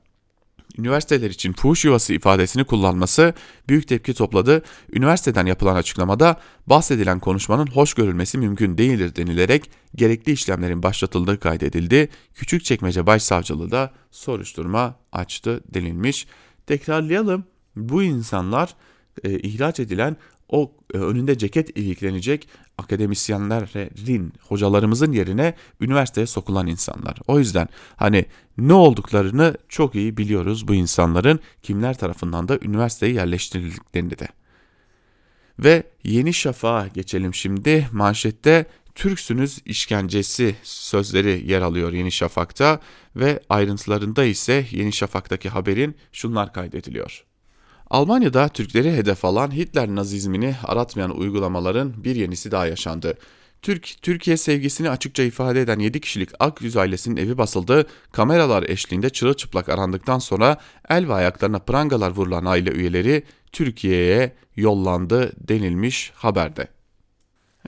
üniversiteler 0.78 1.30
için 1.30 1.54
fuhuş 1.54 1.86
yuvası 1.86 2.14
ifadesini 2.14 2.64
kullanması 2.64 3.34
büyük 3.70 3.88
tepki 3.88 4.14
topladı. 4.14 4.64
Üniversiteden 4.94 5.46
yapılan 5.46 5.76
açıklamada 5.76 6.40
bahsedilen 6.68 7.20
konuşmanın 7.20 7.68
hoş 7.68 7.94
görülmesi 7.94 8.38
mümkün 8.38 8.78
değildir 8.78 9.16
denilerek 9.16 9.72
gerekli 9.96 10.32
işlemlerin 10.32 10.84
başlatıldığı 10.84 11.40
kaydedildi. 11.40 12.10
Küçükçekmece 12.34 13.06
Başsavcılığı 13.06 13.72
da 13.72 13.92
soruşturma 14.12 14.96
açtı 15.12 15.64
denilmiş. 15.74 16.28
Tekrarlayalım 16.68 17.46
bu 17.76 18.04
insanlar 18.04 18.76
e, 19.24 19.40
ihraç 19.40 19.80
edilen 19.80 20.18
o 20.54 20.72
e, 20.94 20.98
önünde 20.98 21.38
ceket 21.38 21.78
iliklenecek 21.78 22.48
akademisyenlerin, 22.78 24.34
hocalarımızın 24.42 25.12
yerine 25.12 25.54
üniversiteye 25.82 26.28
sokulan 26.28 26.68
insanlar. 26.68 27.18
O 27.28 27.40
yüzden 27.40 27.68
hani 27.96 28.26
ne 28.58 28.74
olduklarını 28.74 29.56
çok 29.70 29.96
iyi 29.96 30.18
biliyoruz 30.18 30.68
bu 30.68 30.74
insanların 30.74 31.40
kimler 31.64 31.98
tarafından 31.98 32.48
da 32.48 32.60
üniversiteye 32.62 33.14
yerleştirildiklerini 33.14 34.20
de. 34.20 34.28
Ve 35.60 35.84
Yeni 36.04 36.34
Şafak'a 36.34 36.88
geçelim 36.88 37.34
şimdi. 37.34 37.88
Manşette 37.92 38.66
Türksünüz 38.96 39.60
işkencesi 39.66 40.56
sözleri 40.64 41.52
yer 41.52 41.62
alıyor 41.62 41.94
Yeni 41.94 42.12
Şafak'ta 42.12 42.80
ve 43.16 43.40
ayrıntılarında 43.50 44.24
ise 44.24 44.66
Yeni 44.72 44.94
Şafak'taki 44.94 45.50
haberin 45.50 45.96
şunlar 46.12 46.54
kaydediliyor. 46.54 47.26
Almanya'da 47.90 48.48
Türkleri 48.48 48.92
hedef 48.94 49.26
alan 49.26 49.52
Hitler 49.52 49.88
nazizmini 49.88 50.56
aratmayan 50.64 51.18
uygulamaların 51.20 52.04
bir 52.04 52.16
yenisi 52.16 52.52
daha 52.52 52.68
yaşandı. 52.68 53.18
Türk, 53.62 54.02
Türkiye 54.02 54.38
sevgisini 54.38 54.90
açıkça 54.90 55.24
ifade 55.24 55.62
eden 55.62 55.80
7 55.80 56.02
kişilik 56.02 56.30
Akyüz 56.40 56.78
ailesinin 56.78 57.18
evi 57.18 57.38
basıldı, 57.38 57.88
kameralar 58.12 58.64
eşliğinde 58.64 59.10
çırılçıplak 59.10 59.70
arandıktan 59.70 60.20
sonra 60.20 60.58
el 60.90 61.08
ve 61.08 61.14
ayaklarına 61.14 61.60
prangalar 61.60 62.12
vurulan 62.12 62.46
aile 62.46 62.72
üyeleri 62.72 63.24
Türkiye'ye 63.52 64.36
yollandı 64.56 65.32
denilmiş 65.48 66.12
haberde. 66.16 66.68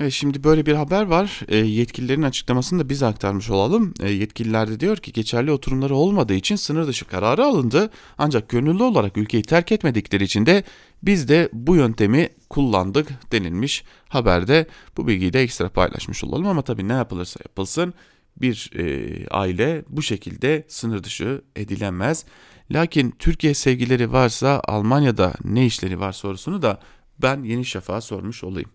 Şimdi 0.10 0.43
böyle 0.43 0.65
bir 0.65 0.73
haber 0.73 1.05
var. 1.05 1.41
E, 1.47 1.58
yetkililerin 1.58 2.21
açıklamasını 2.21 2.79
da 2.79 2.89
biz 2.89 3.03
aktarmış 3.03 3.49
olalım. 3.49 3.93
E, 3.99 4.12
yetkililer 4.12 4.69
de 4.69 4.79
diyor 4.79 4.97
ki 4.97 5.13
geçerli 5.13 5.51
oturumları 5.51 5.95
olmadığı 5.95 6.34
için 6.34 6.55
sınır 6.55 6.88
dışı 6.88 7.05
kararı 7.05 7.45
alındı. 7.45 7.89
Ancak 8.17 8.49
gönüllü 8.49 8.84
olarak 8.84 9.17
ülkeyi 9.17 9.43
terk 9.43 9.71
etmedikleri 9.71 10.23
için 10.23 10.45
de 10.45 10.63
biz 11.03 11.27
de 11.27 11.49
bu 11.53 11.75
yöntemi 11.75 12.29
kullandık 12.49 13.31
denilmiş 13.31 13.84
haberde. 14.10 14.67
Bu 14.97 15.08
bilgiyi 15.08 15.34
de 15.34 15.41
ekstra 15.41 15.69
paylaşmış 15.69 16.23
olalım 16.23 16.47
ama 16.47 16.62
tabii 16.62 16.88
ne 16.88 16.93
yapılırsa 16.93 17.39
yapılsın 17.43 17.93
bir 18.38 18.71
e, 18.75 19.27
aile 19.27 19.84
bu 19.89 20.01
şekilde 20.01 20.65
sınır 20.67 21.03
dışı 21.03 21.41
edilemez. 21.55 22.25
Lakin 22.71 23.12
Türkiye 23.19 23.53
sevgileri 23.53 24.12
varsa 24.12 24.62
Almanya'da 24.67 25.34
ne 25.43 25.65
işleri 25.65 25.99
var 25.99 26.12
sorusunu 26.12 26.62
da 26.62 26.79
ben 27.21 27.43
Yeni 27.43 27.65
Şafak'a 27.65 28.01
sormuş 28.01 28.43
olayım. 28.43 28.69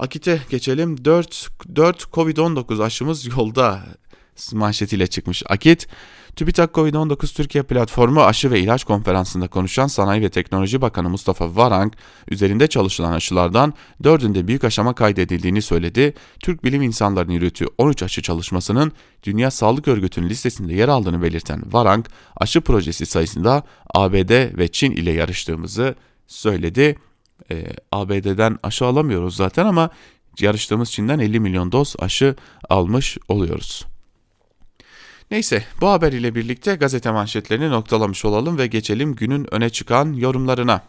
Akit'e 0.00 0.40
geçelim. 0.50 1.04
4, 1.04 1.48
4 1.76 2.02
Covid-19 2.02 2.84
aşımız 2.84 3.26
yolda 3.26 3.80
manşetiyle 4.52 5.06
çıkmış. 5.06 5.42
Akit, 5.48 5.86
TÜBİTAK 6.36 6.74
Covid-19 6.74 7.36
Türkiye 7.36 7.62
Platformu 7.62 8.22
Aşı 8.22 8.50
ve 8.50 8.60
İlaç 8.60 8.84
Konferansı'nda 8.84 9.48
konuşan 9.48 9.86
Sanayi 9.86 10.22
ve 10.22 10.28
Teknoloji 10.30 10.80
Bakanı 10.80 11.10
Mustafa 11.10 11.56
Varank, 11.56 11.94
üzerinde 12.28 12.66
çalışılan 12.66 13.12
aşılardan 13.12 13.74
dördünde 14.02 14.48
büyük 14.48 14.64
aşama 14.64 14.94
kaydedildiğini 14.94 15.62
söyledi. 15.62 16.14
Türk 16.40 16.64
bilim 16.64 16.82
insanlarının 16.82 17.32
yürüttüğü 17.32 17.66
13 17.78 18.02
aşı 18.02 18.22
çalışmasının 18.22 18.92
Dünya 19.22 19.50
Sağlık 19.50 19.88
Örgütü'nün 19.88 20.28
listesinde 20.28 20.74
yer 20.74 20.88
aldığını 20.88 21.22
belirten 21.22 21.62
Varank, 21.72 22.08
aşı 22.36 22.60
projesi 22.60 23.06
sayısında 23.06 23.62
ABD 23.94 24.58
ve 24.58 24.68
Çin 24.68 24.92
ile 24.92 25.12
yarıştığımızı 25.12 25.94
söyledi. 26.26 26.96
Ee, 27.52 27.66
ABD'den 27.92 28.58
aşı 28.62 28.84
alamıyoruz 28.84 29.36
zaten 29.36 29.66
ama 29.66 29.90
yarıştığımız 30.40 30.92
Çin'den 30.92 31.18
50 31.18 31.40
milyon 31.40 31.72
doz 31.72 31.94
aşı 31.98 32.36
almış 32.68 33.18
oluyoruz. 33.28 33.86
Neyse 35.30 35.64
bu 35.80 35.88
haber 35.88 36.12
ile 36.12 36.34
birlikte 36.34 36.74
gazete 36.74 37.10
manşetlerini 37.10 37.70
noktalamış 37.70 38.24
olalım 38.24 38.58
ve 38.58 38.66
geçelim 38.66 39.14
günün 39.14 39.54
öne 39.54 39.70
çıkan 39.70 40.12
yorumlarına. 40.12 40.82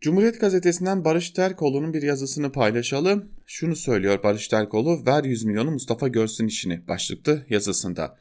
Cumhuriyet 0.00 0.40
Gazetesi'nden 0.40 1.04
Barış 1.04 1.30
Terkoğlu'nun 1.30 1.94
bir 1.94 2.02
yazısını 2.02 2.52
paylaşalım. 2.52 3.28
Şunu 3.46 3.76
söylüyor 3.76 4.22
Barış 4.22 4.48
Terkoğlu, 4.48 5.06
ver 5.06 5.24
100 5.24 5.44
milyonu 5.44 5.70
Mustafa 5.70 6.08
görsün 6.08 6.46
işini 6.46 6.88
başlıklı 6.88 7.46
yazısında. 7.50 8.18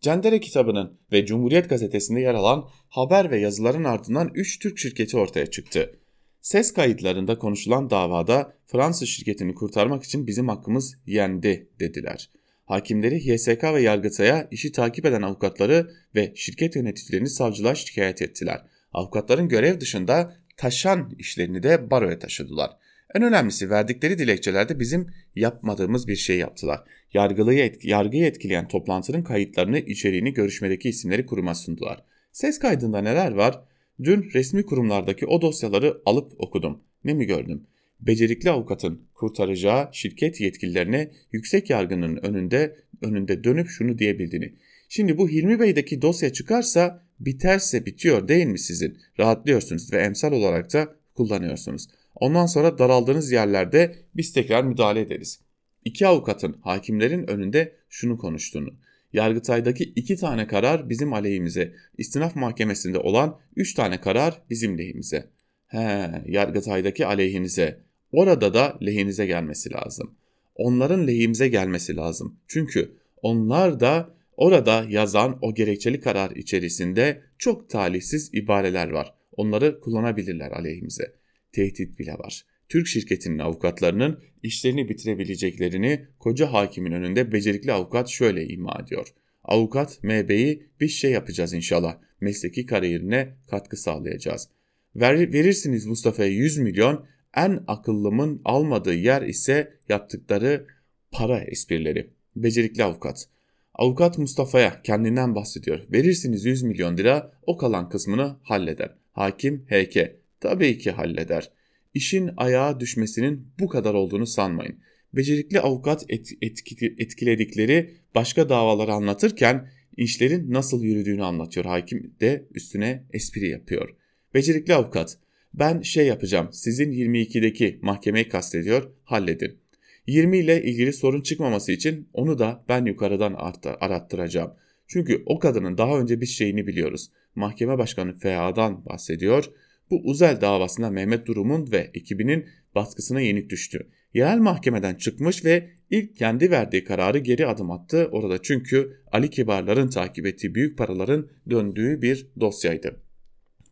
Cendere 0.00 0.40
kitabının 0.40 0.98
ve 1.12 1.26
Cumhuriyet 1.26 1.68
Gazetesi'nde 1.68 2.20
yer 2.20 2.34
alan 2.34 2.64
haber 2.88 3.30
ve 3.30 3.38
yazıların 3.38 3.84
ardından 3.84 4.30
3 4.34 4.58
Türk 4.58 4.78
şirketi 4.78 5.16
ortaya 5.16 5.46
çıktı. 5.46 5.98
Ses 6.46 6.72
kayıtlarında 6.72 7.38
konuşulan 7.38 7.90
davada 7.90 8.52
Fransız 8.66 9.08
şirketini 9.08 9.54
kurtarmak 9.54 10.04
için 10.04 10.26
bizim 10.26 10.48
hakkımız 10.48 10.96
yendi 11.06 11.68
dediler. 11.80 12.30
Hakimleri 12.64 13.32
YSK 13.32 13.64
ve 13.64 13.82
Yargıtay'a 13.82 14.48
işi 14.50 14.72
takip 14.72 15.06
eden 15.06 15.22
avukatları 15.22 15.90
ve 16.14 16.32
şirket 16.36 16.76
yöneticilerini 16.76 17.28
savcılığa 17.28 17.74
şikayet 17.74 18.22
ettiler. 18.22 18.62
Avukatların 18.92 19.48
görev 19.48 19.80
dışında 19.80 20.36
taşan 20.56 21.14
işlerini 21.18 21.62
de 21.62 21.90
baroya 21.90 22.18
taşıdılar. 22.18 22.70
En 23.14 23.22
önemlisi 23.22 23.70
verdikleri 23.70 24.18
dilekçelerde 24.18 24.80
bizim 24.80 25.06
yapmadığımız 25.34 26.08
bir 26.08 26.16
şey 26.16 26.38
yaptılar. 26.38 26.80
Yargılıyı 27.12 27.64
etki, 27.64 27.88
yargıyı 27.88 28.26
etkileyen 28.26 28.68
toplantının 28.68 29.22
kayıtlarını, 29.22 29.78
içeriğini, 29.78 30.34
görüşmedeki 30.34 30.88
isimleri 30.88 31.26
kuruma 31.26 31.54
sundular. 31.54 32.04
Ses 32.32 32.58
kaydında 32.58 33.00
neler 33.00 33.32
var? 33.32 33.62
Dün 34.02 34.30
resmi 34.34 34.66
kurumlardaki 34.66 35.26
o 35.26 35.42
dosyaları 35.42 36.02
alıp 36.06 36.32
okudum. 36.38 36.80
Ne 37.04 37.14
mi 37.14 37.26
gördüm? 37.26 37.66
becerikli 38.00 38.50
avukatın 38.50 39.02
kurtaracağı 39.14 39.88
şirket 39.92 40.40
yetkililerine 40.40 41.10
yüksek 41.32 41.70
yargının 41.70 42.16
önünde 42.16 42.76
önünde 43.02 43.44
dönüp 43.44 43.68
şunu 43.68 43.98
diyebildiğini. 43.98 44.54
Şimdi 44.88 45.18
bu 45.18 45.28
Hilmi 45.28 45.60
Bey'deki 45.60 46.02
dosya 46.02 46.32
çıkarsa 46.32 47.02
biterse 47.20 47.86
bitiyor 47.86 48.28
değil 48.28 48.46
mi 48.46 48.58
sizin? 48.58 48.98
Rahatlıyorsunuz 49.18 49.92
ve 49.92 49.96
emsal 49.96 50.32
olarak 50.32 50.72
da 50.72 50.96
kullanıyorsunuz. 51.14 51.88
Ondan 52.14 52.46
sonra 52.46 52.78
daraldığınız 52.78 53.32
yerlerde 53.32 53.96
biz 54.16 54.32
tekrar 54.32 54.64
müdahale 54.64 55.00
ederiz. 55.00 55.40
İki 55.84 56.06
avukatın 56.06 56.56
hakimlerin 56.60 57.30
önünde 57.30 57.72
şunu 57.88 58.18
konuştuğunu. 58.18 58.74
Yargıtay'daki 59.16 59.84
iki 59.84 60.16
tane 60.16 60.46
karar 60.46 60.88
bizim 60.90 61.12
aleyhimize, 61.12 61.74
istinaf 61.98 62.36
mahkemesinde 62.36 62.98
olan 62.98 63.38
üç 63.56 63.74
tane 63.74 64.00
karar 64.00 64.42
bizim 64.50 64.78
lehimize. 64.78 65.30
He, 65.66 66.22
Yargıtay'daki 66.26 67.06
aleyhinize, 67.06 67.86
Orada 68.12 68.54
da 68.54 68.78
lehinize 68.82 69.26
gelmesi 69.26 69.72
lazım. 69.72 70.14
Onların 70.54 71.06
lehimize 71.06 71.48
gelmesi 71.48 71.96
lazım. 71.96 72.40
Çünkü 72.46 72.96
onlar 73.22 73.80
da 73.80 74.14
orada 74.36 74.86
yazan 74.88 75.38
o 75.42 75.54
gerekçeli 75.54 76.00
karar 76.00 76.30
içerisinde 76.30 77.22
çok 77.38 77.70
talihsiz 77.70 78.30
ibareler 78.34 78.90
var. 78.90 79.14
Onları 79.32 79.80
kullanabilirler 79.80 80.50
aleyhimize. 80.50 81.14
Tehdit 81.52 81.98
bile 81.98 82.12
var. 82.12 82.46
Türk 82.68 82.86
şirketinin 82.86 83.38
avukatlarının 83.38 84.22
işlerini 84.42 84.88
bitirebileceklerini 84.88 86.06
koca 86.18 86.52
hakimin 86.52 86.92
önünde 86.92 87.32
becerikli 87.32 87.72
avukat 87.72 88.08
şöyle 88.08 88.46
ima 88.46 88.78
ediyor. 88.84 89.14
Avukat 89.44 89.98
MB'yi 90.02 90.62
bir 90.80 90.88
şey 90.88 91.10
yapacağız 91.10 91.52
inşallah. 91.52 91.98
Mesleki 92.20 92.66
kariyerine 92.66 93.34
katkı 93.50 93.76
sağlayacağız. 93.76 94.48
Ver, 94.96 95.32
verirsiniz 95.32 95.86
Mustafa'ya 95.86 96.30
100 96.30 96.58
milyon 96.58 97.06
en 97.36 97.64
akıllımın 97.66 98.40
almadığı 98.44 98.94
yer 98.94 99.22
ise 99.22 99.72
yaptıkları 99.88 100.66
para 101.10 101.40
esprileri. 101.40 102.10
Becerikli 102.36 102.84
avukat. 102.84 103.28
Avukat 103.74 104.18
Mustafa'ya 104.18 104.82
kendinden 104.82 105.34
bahsediyor. 105.34 105.80
Verirsiniz 105.92 106.44
100 106.44 106.62
milyon 106.62 106.96
lira 106.96 107.32
o 107.46 107.56
kalan 107.56 107.88
kısmını 107.88 108.36
halleder. 108.42 108.94
Hakim 109.12 109.66
HK. 109.70 110.16
Tabii 110.40 110.78
ki 110.78 110.90
halleder. 110.90 111.50
İşin 111.96 112.30
ayağa 112.36 112.80
düşmesinin 112.80 113.48
bu 113.60 113.68
kadar 113.68 113.94
olduğunu 113.94 114.26
sanmayın. 114.26 114.78
Becerikli 115.12 115.60
avukat 115.60 116.04
et, 116.08 116.28
etki, 116.42 116.94
etkiledikleri 116.98 117.94
başka 118.14 118.48
davaları 118.48 118.92
anlatırken 118.92 119.70
işlerin 119.96 120.52
nasıl 120.52 120.82
yürüdüğünü 120.82 121.24
anlatıyor. 121.24 121.66
Hakim 121.66 122.14
de 122.20 122.46
üstüne 122.54 123.04
espri 123.12 123.48
yapıyor. 123.48 123.94
Becerikli 124.34 124.74
avukat 124.74 125.18
ben 125.54 125.80
şey 125.80 126.06
yapacağım 126.06 126.48
sizin 126.52 126.92
22'deki 126.92 127.78
mahkemeyi 127.82 128.28
kastediyor 128.28 128.90
halledin. 129.04 129.58
20 130.06 130.38
ile 130.38 130.62
ilgili 130.62 130.92
sorun 130.92 131.22
çıkmaması 131.22 131.72
için 131.72 132.08
onu 132.12 132.38
da 132.38 132.64
ben 132.68 132.84
yukarıdan 132.84 133.36
arattıracağım. 133.80 134.54
Çünkü 134.86 135.22
o 135.26 135.38
kadının 135.38 135.78
daha 135.78 136.00
önce 136.00 136.20
bir 136.20 136.26
şeyini 136.26 136.66
biliyoruz. 136.66 137.10
Mahkeme 137.34 137.78
Başkanı 137.78 138.18
FA'dan 138.18 138.84
bahsediyor. 138.86 139.52
Bu 139.90 140.00
Uzel 140.04 140.40
davasında 140.40 140.90
Mehmet 140.90 141.26
Durum'un 141.26 141.72
ve 141.72 141.90
ekibinin 141.94 142.46
baskısına 142.74 143.20
yenik 143.20 143.50
düştü. 143.50 143.86
Yerel 144.14 144.38
mahkemeden 144.38 144.94
çıkmış 144.94 145.44
ve 145.44 145.70
ilk 145.90 146.16
kendi 146.16 146.50
verdiği 146.50 146.84
kararı 146.84 147.18
geri 147.18 147.46
adım 147.46 147.70
attı 147.70 148.08
orada 148.12 148.42
çünkü 148.42 149.00
Ali 149.12 149.30
Kibarların 149.30 149.88
takip 149.88 150.26
ettiği 150.26 150.54
büyük 150.54 150.78
paraların 150.78 151.28
döndüğü 151.50 152.02
bir 152.02 152.26
dosyaydı. 152.40 153.00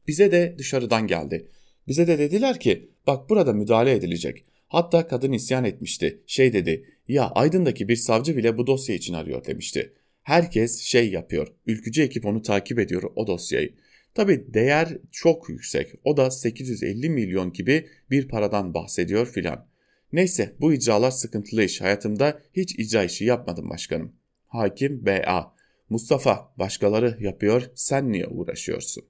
Bize 0.08 0.32
de 0.32 0.54
dışarıdan 0.58 1.06
geldi. 1.06 1.48
Bize 1.88 2.06
de 2.06 2.18
dediler 2.18 2.60
ki 2.60 2.90
bak 3.06 3.30
burada 3.30 3.52
müdahale 3.52 3.92
edilecek. 3.92 4.44
Hatta 4.68 5.06
kadın 5.06 5.32
isyan 5.32 5.64
etmişti. 5.64 6.22
Şey 6.26 6.52
dedi 6.52 6.84
ya 7.08 7.30
Aydın'daki 7.30 7.88
bir 7.88 7.96
savcı 7.96 8.36
bile 8.36 8.58
bu 8.58 8.66
dosya 8.66 8.94
için 8.94 9.14
arıyor 9.14 9.44
demişti. 9.44 9.92
Herkes 10.22 10.80
şey 10.80 11.10
yapıyor. 11.10 11.48
Ülkücü 11.66 12.02
ekip 12.02 12.26
onu 12.26 12.42
takip 12.42 12.78
ediyor 12.78 13.02
o 13.16 13.26
dosyayı. 13.26 13.74
Tabi 14.14 14.54
değer 14.54 14.98
çok 15.10 15.48
yüksek. 15.48 15.94
O 16.04 16.16
da 16.16 16.30
850 16.30 17.10
milyon 17.10 17.52
gibi 17.52 17.88
bir 18.10 18.28
paradan 18.28 18.74
bahsediyor 18.74 19.26
filan. 19.26 19.66
Neyse 20.12 20.54
bu 20.60 20.72
icralar 20.72 21.10
sıkıntılı 21.10 21.62
iş. 21.62 21.80
Hayatımda 21.80 22.40
hiç 22.52 22.78
icra 22.78 23.04
işi 23.04 23.24
yapmadım 23.24 23.70
başkanım. 23.70 24.12
Hakim 24.46 25.06
B.A. 25.06 25.54
Mustafa 25.88 26.52
başkaları 26.58 27.16
yapıyor 27.20 27.70
sen 27.74 28.12
niye 28.12 28.26
uğraşıyorsun? 28.26 29.04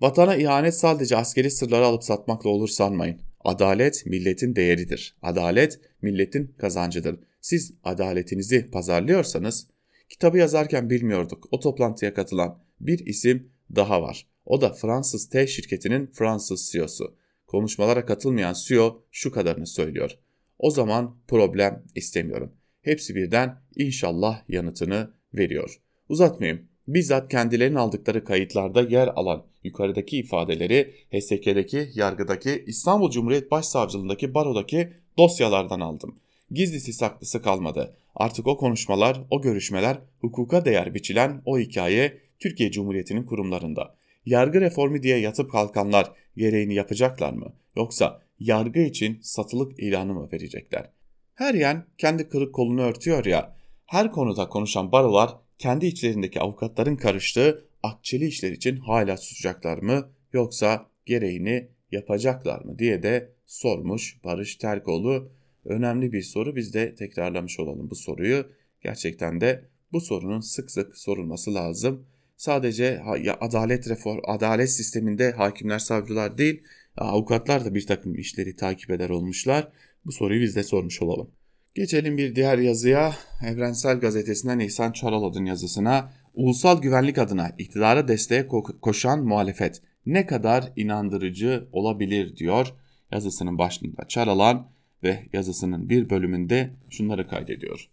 Vatana 0.00 0.36
ihanet 0.36 0.74
sadece 0.74 1.16
askeri 1.16 1.50
sırları 1.50 1.84
alıp 1.84 2.04
satmakla 2.04 2.50
olur 2.50 2.68
sanmayın. 2.68 3.20
Adalet 3.44 4.06
milletin 4.06 4.56
değeridir. 4.56 5.16
Adalet 5.22 5.80
milletin 6.02 6.54
kazancıdır. 6.58 7.20
Siz 7.40 7.74
adaletinizi 7.84 8.70
pazarlıyorsanız 8.70 9.66
kitabı 10.08 10.38
yazarken 10.38 10.90
bilmiyorduk. 10.90 11.48
O 11.50 11.60
toplantıya 11.60 12.14
katılan 12.14 12.62
bir 12.80 13.06
isim 13.06 13.52
daha 13.76 14.02
var. 14.02 14.26
O 14.46 14.60
da 14.60 14.72
Fransız 14.72 15.28
T 15.28 15.46
şirketinin 15.46 16.10
Fransız 16.12 16.70
CEO'su. 16.72 17.14
Konuşmalara 17.46 18.06
katılmayan 18.06 18.54
CEO 18.66 19.02
şu 19.10 19.32
kadarını 19.32 19.66
söylüyor. 19.66 20.18
O 20.58 20.70
zaman 20.70 21.16
problem 21.28 21.84
istemiyorum. 21.94 22.52
Hepsi 22.82 23.14
birden 23.14 23.62
inşallah 23.76 24.42
yanıtını 24.48 25.10
veriyor. 25.34 25.80
Uzatmayayım 26.08 26.70
bizzat 26.88 27.30
kendilerinin 27.30 27.76
aldıkları 27.76 28.24
kayıtlarda 28.24 28.82
yer 28.82 29.08
alan 29.08 29.46
yukarıdaki 29.64 30.18
ifadeleri 30.18 30.94
HSK'deki, 31.12 31.90
yargıdaki, 31.94 32.64
İstanbul 32.66 33.10
Cumhuriyet 33.10 33.50
Başsavcılığındaki, 33.50 34.34
barodaki 34.34 34.92
dosyalardan 35.18 35.80
aldım. 35.80 36.18
Gizlisi 36.50 36.92
saklısı 36.92 37.42
kalmadı. 37.42 37.96
Artık 38.14 38.46
o 38.46 38.56
konuşmalar, 38.56 39.20
o 39.30 39.42
görüşmeler, 39.42 39.98
hukuka 40.20 40.64
değer 40.64 40.94
biçilen 40.94 41.42
o 41.44 41.58
hikaye 41.58 42.18
Türkiye 42.40 42.70
Cumhuriyeti'nin 42.70 43.24
kurumlarında. 43.24 43.96
Yargı 44.26 44.60
reformu 44.60 45.02
diye 45.02 45.18
yatıp 45.18 45.50
kalkanlar 45.50 46.12
gereğini 46.36 46.74
yapacaklar 46.74 47.32
mı? 47.32 47.52
Yoksa 47.76 48.22
yargı 48.38 48.80
için 48.80 49.18
satılık 49.22 49.80
ilanı 49.80 50.14
mı 50.14 50.28
verecekler? 50.32 50.90
Her 51.34 51.54
yan 51.54 51.86
kendi 51.98 52.28
kırık 52.28 52.54
kolunu 52.54 52.82
örtüyor 52.82 53.24
ya, 53.24 53.56
her 53.86 54.12
konuda 54.12 54.48
konuşan 54.48 54.92
barolar 54.92 55.30
kendi 55.58 55.86
içlerindeki 55.86 56.40
avukatların 56.40 56.96
karıştığı 56.96 57.68
akçeli 57.82 58.26
işler 58.26 58.52
için 58.52 58.76
hala 58.76 59.16
susacaklar 59.16 59.78
mı 59.78 60.10
yoksa 60.32 60.86
gereğini 61.06 61.68
yapacaklar 61.92 62.64
mı 62.64 62.78
diye 62.78 63.02
de 63.02 63.32
sormuş 63.46 64.24
Barış 64.24 64.56
Terkoğlu. 64.56 65.32
Önemli 65.64 66.12
bir 66.12 66.22
soru 66.22 66.56
biz 66.56 66.74
de 66.74 66.94
tekrarlamış 66.94 67.60
olalım 67.60 67.90
bu 67.90 67.94
soruyu. 67.94 68.46
Gerçekten 68.80 69.40
de 69.40 69.64
bu 69.92 70.00
sorunun 70.00 70.40
sık 70.40 70.70
sık 70.70 70.96
sorulması 70.96 71.54
lazım. 71.54 72.06
Sadece 72.40 73.02
adalet 73.40 73.88
reform, 73.88 74.18
adalet 74.24 74.70
sisteminde 74.70 75.32
hakimler, 75.32 75.78
savcılar 75.78 76.38
değil, 76.38 76.62
avukatlar 76.96 77.64
da 77.64 77.74
bir 77.74 77.86
takım 77.86 78.14
işleri 78.14 78.56
takip 78.56 78.90
eder 78.90 79.10
olmuşlar. 79.10 79.68
Bu 80.04 80.12
soruyu 80.12 80.42
biz 80.42 80.56
de 80.56 80.62
sormuş 80.62 81.02
olalım. 81.02 81.30
Geçelim 81.74 82.18
bir 82.18 82.36
diğer 82.36 82.58
yazıya. 82.58 83.14
Evrensel 83.46 84.00
Gazetesi'nden 84.00 84.58
İhsan 84.58 84.92
Çaralad'ın 84.92 85.44
yazısına. 85.44 86.12
Ulusal 86.34 86.82
güvenlik 86.82 87.18
adına 87.18 87.52
iktidara 87.58 88.08
desteğe 88.08 88.48
koşan 88.82 89.24
muhalefet 89.24 89.82
ne 90.06 90.26
kadar 90.26 90.72
inandırıcı 90.76 91.68
olabilir 91.72 92.36
diyor 92.36 92.74
yazısının 93.12 93.58
başında 93.58 94.08
Çaralan 94.08 94.70
ve 95.02 95.28
yazısının 95.32 95.88
bir 95.88 96.10
bölümünde 96.10 96.70
şunları 96.90 97.28
kaydediyor. 97.28 97.90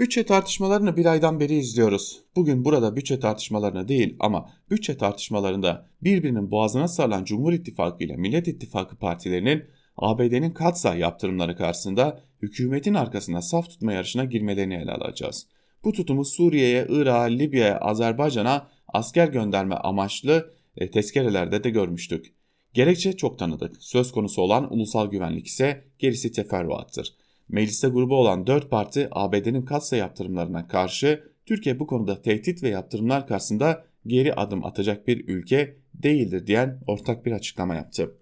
Bütçe 0.00 0.24
tartışmalarını 0.24 0.96
bir 0.96 1.06
aydan 1.06 1.40
beri 1.40 1.54
izliyoruz. 1.54 2.20
Bugün 2.36 2.64
burada 2.64 2.96
bütçe 2.96 3.20
tartışmalarını 3.20 3.88
değil 3.88 4.16
ama 4.20 4.50
bütçe 4.70 4.96
tartışmalarında 4.96 5.86
birbirinin 6.02 6.50
boğazına 6.50 6.88
sarılan 6.88 7.24
Cumhur 7.24 7.52
İttifakı 7.52 8.04
ile 8.04 8.16
Millet 8.16 8.48
İttifakı 8.48 8.96
partilerinin 8.96 9.64
ABD'nin 9.96 10.50
katsa 10.50 10.94
yaptırımları 10.94 11.56
karşısında 11.56 12.20
hükümetin 12.42 12.94
arkasında 12.94 13.42
saf 13.42 13.70
tutma 13.70 13.92
yarışına 13.92 14.24
girmelerini 14.24 14.74
ele 14.74 14.92
alacağız. 14.92 15.46
Bu 15.84 15.92
tutumu 15.92 16.24
Suriye'ye, 16.24 16.86
Irak'a, 16.88 17.22
Libya'ya, 17.22 17.78
Azerbaycan'a 17.78 18.68
asker 18.88 19.28
gönderme 19.28 19.74
amaçlı 19.74 20.54
e, 20.76 20.90
tezkerelerde 20.90 21.64
de 21.64 21.70
görmüştük. 21.70 22.34
Gerekçe 22.74 23.12
çok 23.16 23.38
tanıdık. 23.38 23.76
Söz 23.80 24.12
konusu 24.12 24.42
olan 24.42 24.72
ulusal 24.72 25.10
güvenlik 25.10 25.46
ise 25.46 25.84
gerisi 25.98 26.32
teferruattır. 26.32 27.14
Mecliste 27.52 27.88
grubu 27.88 28.16
olan 28.16 28.46
dört 28.46 28.70
parti 28.70 29.08
ABD'nin 29.10 29.64
katsa 29.64 29.96
yaptırımlarına 29.96 30.68
karşı 30.68 31.24
Türkiye 31.46 31.78
bu 31.78 31.86
konuda 31.86 32.22
tehdit 32.22 32.62
ve 32.62 32.68
yaptırımlar 32.68 33.26
karşısında 33.26 33.84
geri 34.06 34.34
adım 34.34 34.64
atacak 34.64 35.06
bir 35.06 35.28
ülke 35.28 35.76
değildir 35.94 36.46
diyen 36.46 36.80
ortak 36.86 37.26
bir 37.26 37.32
açıklama 37.32 37.74
yaptı. 37.74 38.14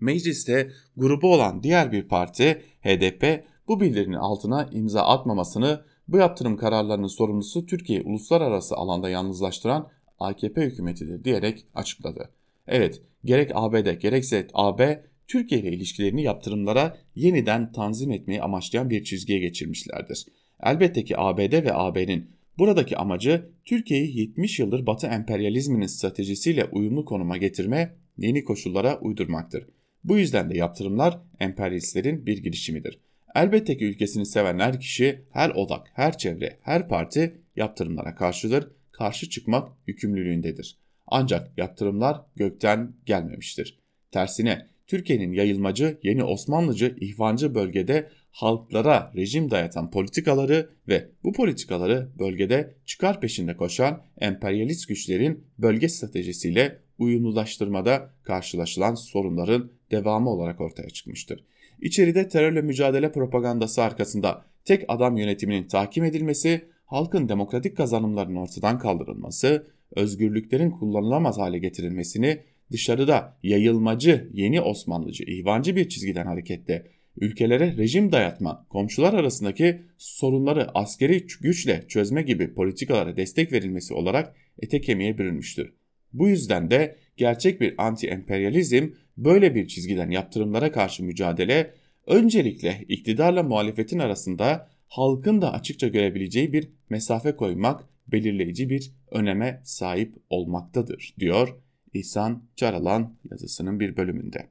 Mecliste 0.00 0.70
grubu 0.96 1.34
olan 1.34 1.62
diğer 1.62 1.92
bir 1.92 2.08
parti 2.08 2.62
HDP 2.82 3.44
bu 3.68 3.80
bildirinin 3.80 4.16
altına 4.16 4.68
imza 4.72 5.02
atmamasını 5.02 5.84
bu 6.08 6.16
yaptırım 6.16 6.56
kararlarının 6.56 7.06
sorumlusu 7.06 7.66
Türkiye'yi 7.66 8.04
uluslararası 8.04 8.76
alanda 8.76 9.10
yalnızlaştıran 9.10 9.88
AKP 10.18 10.62
hükümetidir 10.62 11.24
diyerek 11.24 11.66
açıkladı. 11.74 12.30
Evet 12.66 13.02
gerek 13.24 13.50
ABD 13.54 14.00
gerekse 14.00 14.48
AB 14.54 15.09
Türkiye 15.30 15.60
ile 15.60 15.72
ilişkilerini 15.72 16.22
yaptırımlara 16.22 16.96
yeniden 17.14 17.72
tanzim 17.72 18.10
etmeyi 18.12 18.42
amaçlayan 18.42 18.90
bir 18.90 19.04
çizgiye 19.04 19.38
geçirmişlerdir. 19.38 20.26
Elbette 20.62 21.04
ki 21.04 21.18
ABD 21.18 21.52
ve 21.52 21.74
AB'nin 21.74 22.30
buradaki 22.58 22.96
amacı 22.96 23.50
Türkiye'yi 23.64 24.18
70 24.18 24.58
yıldır 24.58 24.86
Batı 24.86 25.06
emperyalizminin 25.06 25.86
stratejisiyle 25.86 26.64
uyumlu 26.64 27.04
konuma 27.04 27.36
getirme, 27.36 27.96
yeni 28.18 28.44
koşullara 28.44 29.00
uydurmaktır. 29.00 29.66
Bu 30.04 30.18
yüzden 30.18 30.50
de 30.50 30.58
yaptırımlar 30.58 31.18
emperyalistlerin 31.40 32.26
bir 32.26 32.38
girişimidir. 32.38 33.00
Elbette 33.34 33.76
ki 33.76 33.84
ülkesini 33.84 34.26
seven 34.26 34.58
her 34.58 34.80
kişi, 34.80 35.24
her 35.30 35.50
odak, 35.50 35.86
her 35.94 36.18
çevre, 36.18 36.58
her 36.62 36.88
parti 36.88 37.40
yaptırımlara 37.56 38.14
karşıdır, 38.14 38.68
karşı 38.92 39.28
çıkmak 39.28 39.68
yükümlülüğündedir. 39.86 40.78
Ancak 41.06 41.58
yaptırımlar 41.58 42.20
gökten 42.36 42.92
gelmemiştir. 43.06 43.80
Tersine 44.10 44.69
Türkiye'nin 44.90 45.32
yayılmacı, 45.32 45.98
yeni 46.02 46.24
Osmanlıcı, 46.24 46.96
ihvancı 47.00 47.54
bölgede 47.54 48.08
halklara 48.30 49.12
rejim 49.16 49.50
dayatan 49.50 49.90
politikaları 49.90 50.70
ve 50.88 51.08
bu 51.24 51.32
politikaları 51.32 52.08
bölgede 52.18 52.74
çıkar 52.86 53.20
peşinde 53.20 53.56
koşan 53.56 54.02
emperyalist 54.20 54.88
güçlerin 54.88 55.44
bölge 55.58 55.88
stratejisiyle 55.88 56.78
uyumlulaştırmada 56.98 58.14
karşılaşılan 58.22 58.94
sorunların 58.94 59.70
devamı 59.90 60.30
olarak 60.30 60.60
ortaya 60.60 60.90
çıkmıştır. 60.90 61.44
İçeride 61.80 62.28
terörle 62.28 62.62
mücadele 62.62 63.12
propagandası 63.12 63.82
arkasında 63.82 64.44
tek 64.64 64.84
adam 64.88 65.16
yönetiminin 65.16 65.68
takip 65.68 66.04
edilmesi, 66.04 66.64
halkın 66.84 67.28
demokratik 67.28 67.76
kazanımlarının 67.76 68.36
ortadan 68.36 68.78
kaldırılması, 68.78 69.66
özgürlüklerin 69.96 70.70
kullanılamaz 70.70 71.38
hale 71.38 71.58
getirilmesini 71.58 72.40
dışarıda 72.72 73.38
yayılmacı, 73.42 74.30
yeni 74.32 74.60
Osmanlıcı, 74.60 75.24
ihvancı 75.24 75.76
bir 75.76 75.88
çizgiden 75.88 76.26
hareketle 76.26 76.86
ülkelere 77.16 77.76
rejim 77.76 78.12
dayatma, 78.12 78.66
komşular 78.68 79.14
arasındaki 79.14 79.82
sorunları 79.98 80.78
askeri 80.78 81.26
güçle 81.40 81.84
çözme 81.88 82.22
gibi 82.22 82.54
politikalara 82.54 83.16
destek 83.16 83.52
verilmesi 83.52 83.94
olarak 83.94 84.36
ete 84.58 84.80
kemiğe 84.80 85.18
bürünmüştür. 85.18 85.72
Bu 86.12 86.28
yüzden 86.28 86.70
de 86.70 86.96
gerçek 87.16 87.60
bir 87.60 87.74
anti-emperyalizm 87.76 88.92
böyle 89.16 89.54
bir 89.54 89.68
çizgiden 89.68 90.10
yaptırımlara 90.10 90.72
karşı 90.72 91.04
mücadele 91.04 91.74
öncelikle 92.06 92.84
iktidarla 92.88 93.42
muhalefetin 93.42 93.98
arasında 93.98 94.68
halkın 94.88 95.42
da 95.42 95.52
açıkça 95.52 95.88
görebileceği 95.88 96.52
bir 96.52 96.68
mesafe 96.90 97.36
koymak 97.36 97.88
belirleyici 98.08 98.70
bir 98.70 98.92
öneme 99.10 99.60
sahip 99.64 100.14
olmaktadır 100.30 101.14
diyor 101.18 101.56
İhsan 101.94 102.42
Caralan 102.56 103.14
yazısının 103.30 103.80
bir 103.80 103.96
bölümünde. 103.96 104.48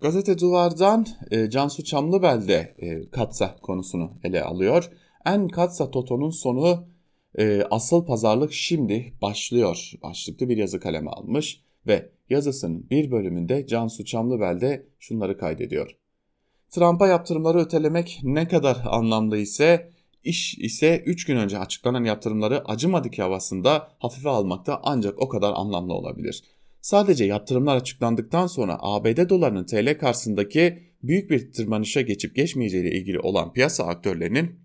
Gazete 0.00 0.38
Duvar'dan 0.38 1.06
e, 1.30 1.50
Cansu 1.50 1.84
Çamlıbel 1.84 2.48
e, 2.78 3.10
Katsa 3.10 3.56
konusunu 3.62 4.12
ele 4.24 4.42
alıyor. 4.42 4.90
En 5.26 5.48
Katsa 5.48 5.90
Toto'nun 5.90 6.30
sonu 6.30 6.86
e, 7.38 7.62
asıl 7.70 8.06
pazarlık 8.06 8.52
şimdi 8.52 9.12
başlıyor 9.22 9.92
başlıklı 10.02 10.48
bir 10.48 10.56
yazı 10.56 10.80
kaleme 10.80 11.10
almış 11.10 11.60
ve 11.86 12.10
yazısının 12.30 12.90
bir 12.90 13.10
bölümünde 13.10 13.66
Cansu 13.66 14.04
Çamlıbel 14.04 14.60
de 14.60 14.86
şunları 14.98 15.38
kaydediyor. 15.38 15.96
Trump'a 16.70 17.06
yaptırımları 17.06 17.58
ötelemek 17.58 18.20
ne 18.22 18.48
kadar 18.48 18.82
anlamlı 18.84 19.38
ise 19.38 19.90
iş 20.24 20.58
ise 20.58 21.02
3 21.06 21.24
gün 21.24 21.36
önce 21.36 21.58
açıklanan 21.58 22.04
yaptırımları 22.04 22.64
acımadık 22.64 23.18
havasında 23.18 23.88
hafife 23.98 24.28
almakta 24.28 24.80
ancak 24.82 25.18
o 25.18 25.28
kadar 25.28 25.52
anlamlı 25.56 25.94
olabilir. 25.94 26.42
Sadece 26.80 27.24
yaptırımlar 27.24 27.76
açıklandıktan 27.76 28.46
sonra 28.46 28.78
ABD 28.80 29.28
dolarının 29.28 29.66
TL 29.66 29.98
karşısındaki 29.98 30.82
büyük 31.02 31.30
bir 31.30 31.52
tırmanışa 31.52 32.00
geçip 32.00 32.36
geçmeyeceği 32.36 32.82
ile 32.82 32.98
ilgili 32.98 33.20
olan 33.20 33.52
piyasa 33.52 33.84
aktörlerinin 33.84 34.60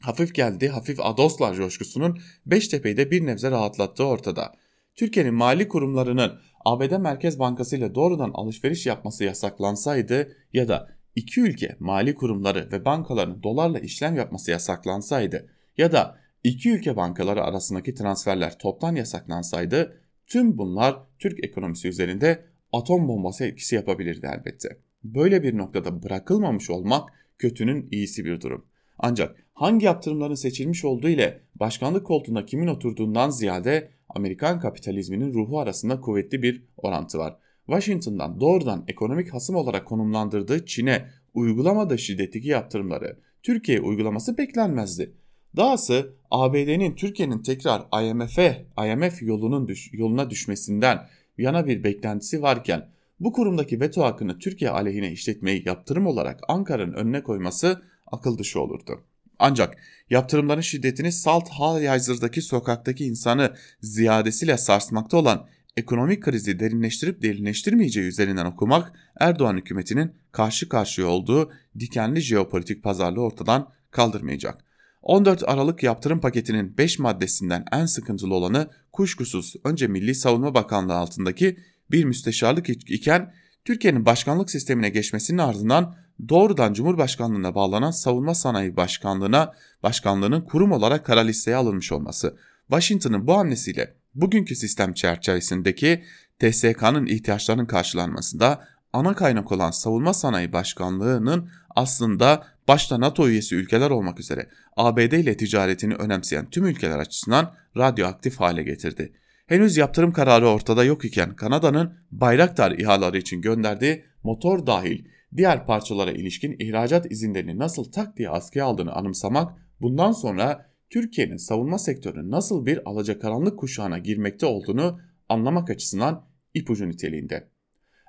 hafif 0.00 0.34
geldi 0.34 0.68
hafif 0.68 1.00
adoslar 1.00 1.54
coşkusunun 1.54 2.18
Beştepe'yi 2.46 2.96
de 2.96 3.10
bir 3.10 3.26
nebze 3.26 3.50
rahatlattığı 3.50 4.04
ortada. 4.04 4.54
Türkiye'nin 4.94 5.34
mali 5.34 5.68
kurumlarının 5.68 6.32
ABD 6.64 6.92
Merkez 6.98 7.38
Bankası 7.38 7.76
ile 7.76 7.94
doğrudan 7.94 8.30
alışveriş 8.34 8.86
yapması 8.86 9.24
yasaklansaydı 9.24 10.36
ya 10.52 10.68
da 10.68 10.93
iki 11.16 11.40
ülke 11.40 11.76
mali 11.80 12.14
kurumları 12.14 12.68
ve 12.72 12.84
bankaların 12.84 13.42
dolarla 13.42 13.78
işlem 13.78 14.16
yapması 14.16 14.50
yasaklansaydı 14.50 15.48
ya 15.78 15.92
da 15.92 16.18
iki 16.44 16.70
ülke 16.70 16.96
bankaları 16.96 17.42
arasındaki 17.42 17.94
transferler 17.94 18.58
toptan 18.58 18.94
yasaklansaydı 18.94 20.00
tüm 20.26 20.58
bunlar 20.58 20.96
Türk 21.18 21.44
ekonomisi 21.44 21.88
üzerinde 21.88 22.44
atom 22.72 23.08
bombası 23.08 23.44
etkisi 23.44 23.74
yapabilirdi 23.74 24.30
elbette. 24.34 24.78
Böyle 25.04 25.42
bir 25.42 25.58
noktada 25.58 26.02
bırakılmamış 26.02 26.70
olmak 26.70 27.08
kötünün 27.38 27.88
iyisi 27.90 28.24
bir 28.24 28.40
durum. 28.40 28.66
Ancak 28.98 29.36
hangi 29.54 29.86
yaptırımların 29.86 30.34
seçilmiş 30.34 30.84
olduğu 30.84 31.08
ile 31.08 31.40
başkanlık 31.54 32.06
koltuğunda 32.06 32.46
kimin 32.46 32.66
oturduğundan 32.66 33.30
ziyade 33.30 33.90
Amerikan 34.08 34.60
kapitalizminin 34.60 35.34
ruhu 35.34 35.60
arasında 35.60 36.00
kuvvetli 36.00 36.42
bir 36.42 36.64
orantı 36.76 37.18
var. 37.18 37.36
Washington'dan 37.66 38.40
doğrudan 38.40 38.84
ekonomik 38.88 39.34
hasım 39.34 39.56
olarak 39.56 39.86
konumlandırdığı 39.86 40.66
Çin'e 40.66 41.10
uygulamadığı 41.34 41.98
şiddetteki 41.98 42.48
yaptırımları 42.48 43.18
Türkiye 43.42 43.80
uygulaması 43.80 44.38
beklenmezdi. 44.38 45.14
Dahası 45.56 46.14
ABD'nin 46.30 46.94
Türkiye'nin 46.94 47.42
tekrar 47.42 47.82
IMF'e 48.02 48.66
IMF 48.78 49.22
yolunun 49.22 49.68
düş, 49.68 49.90
yoluna 49.92 50.30
düşmesinden 50.30 50.98
yana 51.38 51.66
bir 51.66 51.84
beklentisi 51.84 52.42
varken 52.42 52.88
bu 53.20 53.32
kurumdaki 53.32 53.80
veto 53.80 54.02
hakkını 54.02 54.38
Türkiye 54.38 54.70
aleyhine 54.70 55.12
işletmeyi 55.12 55.62
yaptırım 55.66 56.06
olarak 56.06 56.40
Ankara'nın 56.48 56.92
önüne 56.92 57.22
koyması 57.22 57.82
akıl 58.06 58.38
dışı 58.38 58.60
olurdu. 58.60 59.04
Ancak 59.38 59.76
yaptırımların 60.10 60.60
şiddetini 60.60 61.12
salt 61.12 61.48
Halyazır'daki 61.48 62.42
sokaktaki 62.42 63.04
insanı 63.04 63.54
ziyadesiyle 63.80 64.58
sarsmakta 64.58 65.16
olan 65.16 65.46
ekonomik 65.76 66.22
krizi 66.22 66.60
derinleştirip 66.60 67.22
derinleştirmeyeceği 67.22 68.06
üzerinden 68.06 68.46
okumak 68.46 68.92
Erdoğan 69.20 69.56
hükümetinin 69.56 70.12
karşı 70.32 70.68
karşıya 70.68 71.06
olduğu 71.06 71.52
dikenli 71.78 72.20
jeopolitik 72.20 72.82
pazarlığı 72.82 73.20
ortadan 73.20 73.70
kaldırmayacak. 73.90 74.64
14 75.02 75.48
Aralık 75.48 75.82
yaptırım 75.82 76.20
paketinin 76.20 76.78
5 76.78 76.98
maddesinden 76.98 77.64
en 77.72 77.86
sıkıntılı 77.86 78.34
olanı 78.34 78.70
kuşkusuz 78.92 79.54
önce 79.64 79.86
Milli 79.86 80.14
Savunma 80.14 80.54
Bakanlığı 80.54 80.94
altındaki 80.94 81.58
bir 81.90 82.04
müsteşarlık 82.04 82.68
iken 82.68 83.34
Türkiye'nin 83.64 84.06
başkanlık 84.06 84.50
sistemine 84.50 84.88
geçmesinin 84.88 85.38
ardından 85.38 85.96
doğrudan 86.28 86.72
Cumhurbaşkanlığına 86.72 87.54
bağlanan 87.54 87.90
Savunma 87.90 88.34
Sanayi 88.34 88.76
Başkanlığına 88.76 89.52
başkanlığının 89.82 90.40
kurum 90.40 90.72
olarak 90.72 91.06
kara 91.06 91.20
listeye 91.20 91.56
alınmış 91.56 91.92
olması. 91.92 92.36
Washington'ın 92.68 93.26
bu 93.26 93.36
hamlesiyle 93.36 93.94
bugünkü 94.14 94.56
sistem 94.56 94.92
çerçevesindeki 94.92 96.04
TSK'nın 96.38 97.06
ihtiyaçlarının 97.06 97.66
karşılanmasında 97.66 98.64
ana 98.92 99.14
kaynak 99.14 99.52
olan 99.52 99.70
Savunma 99.70 100.14
Sanayi 100.14 100.52
Başkanlığı'nın 100.52 101.50
aslında 101.70 102.46
başta 102.68 103.00
NATO 103.00 103.28
üyesi 103.28 103.56
ülkeler 103.56 103.90
olmak 103.90 104.20
üzere 104.20 104.48
ABD 104.76 105.12
ile 105.12 105.36
ticaretini 105.36 105.94
önemseyen 105.94 106.50
tüm 106.50 106.66
ülkeler 106.66 106.98
açısından 106.98 107.54
radyoaktif 107.76 108.40
hale 108.40 108.62
getirdi. 108.62 109.12
Henüz 109.46 109.76
yaptırım 109.76 110.12
kararı 110.12 110.48
ortada 110.48 110.84
yok 110.84 111.04
iken 111.04 111.36
Kanada'nın 111.36 111.94
Bayraktar 112.10 112.72
ihaleleri 112.72 113.18
için 113.18 113.40
gönderdiği 113.40 114.04
motor 114.22 114.66
dahil 114.66 115.04
diğer 115.36 115.66
parçalara 115.66 116.12
ilişkin 116.12 116.56
ihracat 116.58 117.12
izinlerini 117.12 117.58
nasıl 117.58 117.92
tak 117.92 118.16
diye 118.16 118.30
askıya 118.30 118.64
aldığını 118.64 118.92
anımsamak 118.92 119.52
bundan 119.80 120.12
sonra 120.12 120.73
Türkiye'nin 120.94 121.36
savunma 121.36 121.78
sektörünün 121.78 122.30
nasıl 122.30 122.66
bir 122.66 122.88
alacakaranlık 122.88 123.58
kuşağına 123.58 123.98
girmekte 123.98 124.46
olduğunu 124.46 125.00
anlamak 125.28 125.70
açısından 125.70 126.28
ipucu 126.54 126.88
niteliğinde. 126.88 127.48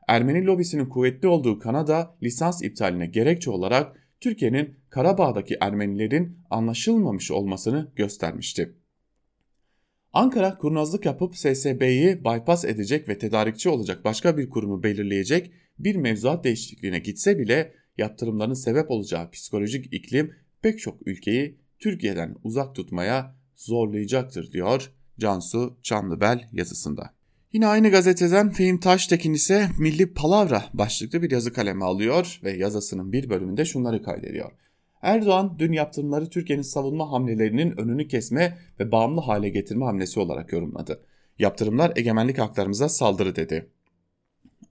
Ermeni 0.07 0.45
lobisinin 0.45 0.85
kuvvetli 0.85 1.27
olduğu 1.27 1.59
Kanada 1.59 2.17
lisans 2.23 2.61
iptaline 2.61 3.05
gerekçe 3.05 3.51
olarak 3.51 3.95
Türkiye'nin 4.19 4.75
Karabağ'daki 4.89 5.57
Ermenilerin 5.61 6.39
anlaşılmamış 6.49 7.31
olmasını 7.31 7.91
göstermişti. 7.95 8.75
Ankara 10.13 10.57
kurnazlık 10.57 11.05
yapıp 11.05 11.37
SSB'yi 11.37 12.25
bypass 12.25 12.65
edecek 12.65 13.09
ve 13.09 13.17
tedarikçi 13.17 13.69
olacak 13.69 14.03
başka 14.03 14.37
bir 14.37 14.49
kurumu 14.49 14.83
belirleyecek 14.83 15.51
bir 15.79 15.95
mevzuat 15.95 16.43
değişikliğine 16.43 16.99
gitse 16.99 17.39
bile 17.39 17.73
yaptırımların 17.97 18.53
sebep 18.53 18.91
olacağı 18.91 19.31
psikolojik 19.31 19.93
iklim 19.93 20.35
pek 20.61 20.79
çok 20.79 21.07
ülkeyi 21.07 21.64
Türkiye'den 21.79 22.35
uzak 22.43 22.75
tutmaya 22.75 23.35
zorlayacaktır 23.55 24.51
diyor 24.51 24.91
Cansu 25.19 25.77
Çanlıbel 25.83 26.49
yazısında. 26.51 27.13
Yine 27.53 27.67
aynı 27.67 27.89
gazeteden 27.89 28.49
Fehim 28.49 28.79
Taştekin 28.79 29.33
ise 29.33 29.69
Milli 29.79 30.13
Palavra 30.13 30.63
başlıklı 30.73 31.21
bir 31.21 31.31
yazı 31.31 31.53
kaleme 31.53 31.85
alıyor 31.85 32.39
ve 32.43 32.51
yazısının 32.51 33.11
bir 33.11 33.29
bölümünde 33.29 33.65
şunları 33.65 34.03
kaydediyor. 34.03 34.51
Erdoğan 35.01 35.55
dün 35.59 35.73
yaptırımları 35.73 36.29
Türkiye'nin 36.29 36.63
savunma 36.63 37.11
hamlelerinin 37.11 37.77
önünü 37.77 38.07
kesme 38.07 38.57
ve 38.79 38.91
bağımlı 38.91 39.21
hale 39.21 39.49
getirme 39.49 39.85
hamlesi 39.85 40.19
olarak 40.19 40.53
yorumladı. 40.53 41.01
Yaptırımlar 41.39 41.93
egemenlik 41.95 42.37
haklarımıza 42.37 42.89
saldırı 42.89 43.35
dedi. 43.35 43.69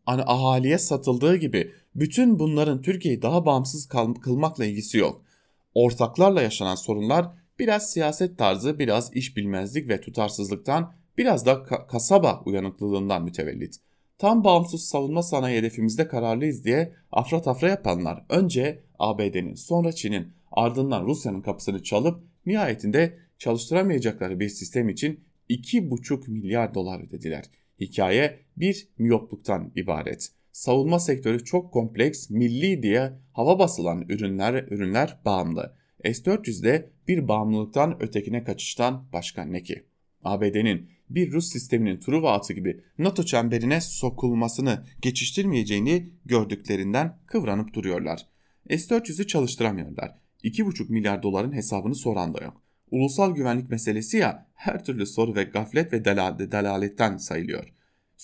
Hani 0.07 0.23
ahaliye 0.23 0.79
satıldığı 0.79 1.37
gibi 1.37 1.73
bütün 1.95 2.39
bunların 2.39 2.83
Türkiye'yi 2.83 3.23
daha 3.23 3.47
bağımsız 3.47 3.89
kılmakla 4.23 4.65
ilgisi 4.65 4.99
yok. 4.99 5.25
Ortaklarla 5.75 6.43
yaşanan 6.43 6.75
sorunlar 6.75 7.27
biraz 7.59 7.91
siyaset 7.91 8.39
tarzı, 8.39 8.79
biraz 8.79 9.16
iş 9.16 9.37
bilmezlik 9.37 9.89
ve 9.89 10.01
tutarsızlıktan, 10.01 10.93
biraz 11.18 11.47
da 11.47 11.53
ka- 11.53 11.87
kasaba 11.87 12.43
uyanıklılığından 12.45 13.25
mütevellit. 13.25 13.77
Tam 14.18 14.45
bağımsız 14.45 14.85
savunma 14.85 15.22
sanayi 15.22 15.59
hedefimizde 15.59 16.09
kararlıyız 16.09 16.64
diye 16.64 16.95
afra 17.12 17.43
tafra 17.43 17.68
yapanlar 17.68 18.25
önce 18.29 18.83
ABD'nin 18.99 19.55
sonra 19.55 19.93
Çin'in 19.93 20.33
ardından 20.53 21.07
Rusya'nın 21.07 21.43
kapısını 21.43 21.83
çalıp 21.83 22.25
nihayetinde 22.47 23.18
çalıştıramayacakları 23.39 24.41
bir 24.41 24.49
sistem 24.49 24.89
için 24.89 25.20
2,5 25.51 26.31
milyar 26.31 26.75
dolar 26.75 27.01
ödediler. 27.01 27.45
Hikaye 27.81 28.41
bir 28.57 28.89
miyopluktan 28.99 29.72
ibaret. 29.77 30.31
Savunma 30.55 30.99
sektörü 30.99 31.45
çok 31.45 31.73
kompleks, 31.73 32.31
milli 32.31 32.83
diye 32.83 33.13
hava 33.33 33.59
basılan 33.59 34.03
ürünler 34.09 34.55
ürünler 34.55 35.19
bağımlı. 35.25 35.77
S-400'de 36.05 36.91
bir 37.09 37.29
bağımlılıktan 37.29 38.03
ötekine 38.03 38.45
kaçıştan 38.45 39.09
başka 39.13 39.45
ne 39.45 39.63
ki? 39.63 39.87
ABD'nin 40.25 40.91
bir 41.11 41.33
Rus 41.33 41.53
sisteminin 41.53 42.01
Truva 42.01 42.33
atı 42.33 42.53
gibi 42.53 42.81
NATO 42.99 43.25
çemberine 43.25 43.81
sokulmasını 43.81 44.85
geçiştirmeyeceğini 45.03 46.11
gördüklerinden 46.25 47.19
kıvranıp 47.27 47.75
duruyorlar. 47.75 48.27
S-400'ü 48.71 49.27
çalıştıramıyorlar. 49.27 50.19
2,5 50.45 50.93
milyar 50.93 51.23
doların 51.23 51.53
hesabını 51.53 51.95
soran 51.95 52.35
da 52.35 52.45
yok. 52.45 52.63
Ulusal 52.91 53.35
güvenlik 53.35 53.71
meselesi 53.71 54.17
ya 54.17 54.47
her 54.55 54.85
türlü 54.85 55.07
soru 55.07 55.35
ve 55.35 55.45
gaflet 55.45 55.93
ve 55.93 56.05
delaletten 56.05 57.17
sayılıyor. 57.17 57.75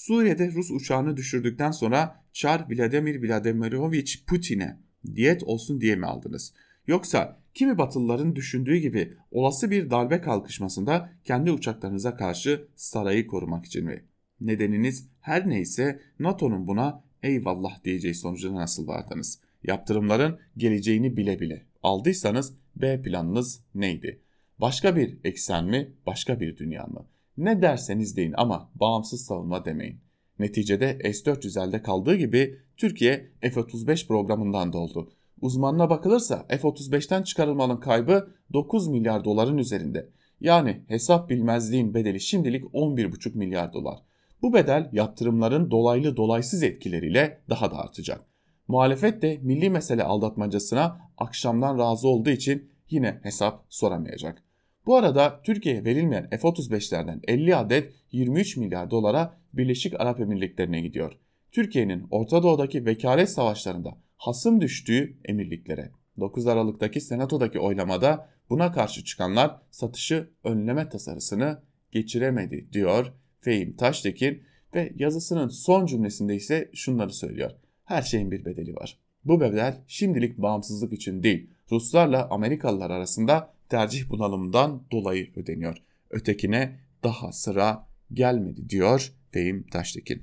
Suriye'de 0.01 0.53
Rus 0.53 0.71
uçağını 0.71 1.17
düşürdükten 1.17 1.71
sonra 1.71 2.25
Çar 2.33 2.67
Vladimir 2.71 3.23
Vladimirovich 3.29 4.27
Putin'e 4.27 4.81
diyet 5.15 5.43
olsun 5.43 5.81
diye 5.81 5.97
mi 5.97 6.07
aldınız? 6.07 6.53
Yoksa 6.87 7.41
kimi 7.55 7.79
Batılıların 7.79 8.37
düşündüğü 8.37 8.77
gibi 8.77 9.17
olası 9.31 9.71
bir 9.71 9.91
darbe 9.91 10.21
kalkışmasında 10.21 11.13
kendi 11.25 11.53
uçaklarınıza 11.53 12.17
karşı 12.17 12.69
sarayı 12.77 13.27
korumak 13.27 13.67
için 13.67 13.85
mi? 13.85 14.05
Nedeniniz 14.41 15.09
her 15.21 15.49
neyse 15.49 16.01
NATO'nun 16.19 16.67
buna 16.67 17.05
eyvallah 17.23 17.85
diyeceği 17.85 18.15
sonucuna 18.15 18.61
nasıl 18.61 18.87
vardınız? 18.87 19.41
Yaptırımların 19.63 20.39
geleceğini 20.57 21.17
bile 21.17 21.41
bile 21.41 21.67
aldıysanız 21.83 22.55
B 22.77 23.03
planınız 23.03 23.65
neydi? 23.75 24.21
Başka 24.59 24.97
bir 24.97 25.19
eksen 25.25 25.65
mi, 25.65 25.93
başka 26.07 26.41
bir 26.41 26.57
dünya 26.57 26.85
mı? 26.87 27.07
Ne 27.37 27.63
derseniz 27.63 28.17
deyin 28.17 28.35
ama 28.37 28.71
bağımsız 28.75 29.25
savunma 29.25 29.65
demeyin. 29.65 30.01
Neticede 30.39 31.13
S-400 31.13 31.69
elde 31.69 31.83
kaldığı 31.83 32.17
gibi 32.17 32.59
Türkiye 32.77 33.31
F-35 33.41 34.07
programından 34.07 34.73
doldu. 34.73 35.13
Uzmanına 35.41 35.91
bakılırsa 35.91 36.47
F-35'ten 36.49 37.23
çıkarılmanın 37.23 37.77
kaybı 37.77 38.35
9 38.53 38.89
milyar 38.89 39.25
doların 39.25 39.59
üzerinde. 39.59 40.11
Yani 40.41 40.85
hesap 40.89 41.31
bilmezliğin 41.31 41.95
bedeli 41.95 42.21
şimdilik 42.21 42.65
11,5 42.65 43.39
milyar 43.39 43.73
dolar. 43.73 43.99
Bu 44.43 44.55
bedel 44.55 44.89
yaptırımların 44.93 45.71
dolaylı 45.71 46.17
dolaysız 46.17 46.63
etkileriyle 46.63 47.43
daha 47.49 47.71
da 47.71 47.79
artacak. 47.79 48.25
Muhalefet 48.69 49.23
de 49.23 49.39
milli 49.43 49.71
mesele 49.71 50.05
aldatmacasına 50.05 51.01
akşamdan 51.19 51.79
razı 51.79 52.09
olduğu 52.09 52.31
için 52.31 52.73
yine 52.91 53.21
hesap 53.23 53.65
soramayacak. 53.69 54.45
Bu 54.91 54.97
arada 54.97 55.41
Türkiye'ye 55.45 55.85
verilmeyen 55.85 56.29
F-35'lerden 56.31 57.21
50 57.29 57.57
adet 57.57 57.93
23 58.13 58.57
milyar 58.57 58.91
dolara 58.91 59.37
Birleşik 59.53 60.01
Arap 60.01 60.21
Emirlikleri'ne 60.21 60.81
gidiyor. 60.81 61.13
Türkiye'nin 61.53 62.07
Orta 62.11 62.43
Doğu'daki 62.43 62.87
vekalet 62.87 63.31
savaşlarında 63.31 63.99
hasım 64.17 64.61
düştüğü 64.61 65.17
emirliklere. 65.25 65.91
9 66.21 66.47
Aralık'taki 66.47 67.01
senatodaki 67.01 67.61
oylamada 67.61 68.29
buna 68.51 68.73
karşı 68.73 69.05
çıkanlar 69.05 69.61
satışı 69.71 70.31
önleme 70.45 70.89
tasarısını 70.89 71.63
geçiremedi 71.93 72.69
diyor 72.73 73.13
Fehim 73.41 73.77
Taştekin 73.77 74.43
ve 74.75 74.93
yazısının 74.97 75.49
son 75.49 75.87
cümlesinde 75.87 76.35
ise 76.35 76.71
şunları 76.75 77.13
söylüyor. 77.13 77.51
Her 77.85 78.03
şeyin 78.03 78.31
bir 78.31 78.45
bedeli 78.45 78.75
var. 78.75 78.99
Bu 79.25 79.41
bedel 79.41 79.81
şimdilik 79.87 80.39
bağımsızlık 80.39 80.93
için 80.93 81.23
değil, 81.23 81.51
Ruslarla 81.71 82.29
Amerikalılar 82.31 82.91
arasında 82.91 83.60
tercih 83.71 84.11
bunalımından 84.11 84.83
dolayı 84.93 85.31
ödeniyor. 85.37 85.77
Ötekine 86.11 86.81
daha 87.05 87.33
sıra 87.33 87.87
gelmedi 88.13 88.69
diyor 88.69 89.13
Fehim 89.31 89.67
Taştekin. 89.67 90.23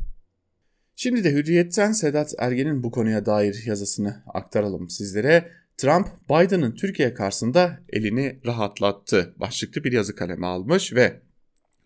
Şimdi 0.95 1.23
de 1.23 1.31
Hürriyet'ten 1.31 1.91
Sedat 1.91 2.33
Ergen'in 2.37 2.83
bu 2.83 2.91
konuya 2.91 3.25
dair 3.25 3.63
yazısını 3.65 4.23
aktaralım 4.27 4.89
sizlere. 4.89 5.51
Trump, 5.77 6.07
Biden'ın 6.29 6.75
Türkiye 6.75 7.13
karşısında 7.13 7.79
elini 7.89 8.39
rahatlattı 8.45 9.33
başlıklı 9.37 9.83
bir 9.83 9.91
yazı 9.91 10.15
kaleme 10.15 10.47
almış 10.47 10.93
ve 10.93 11.21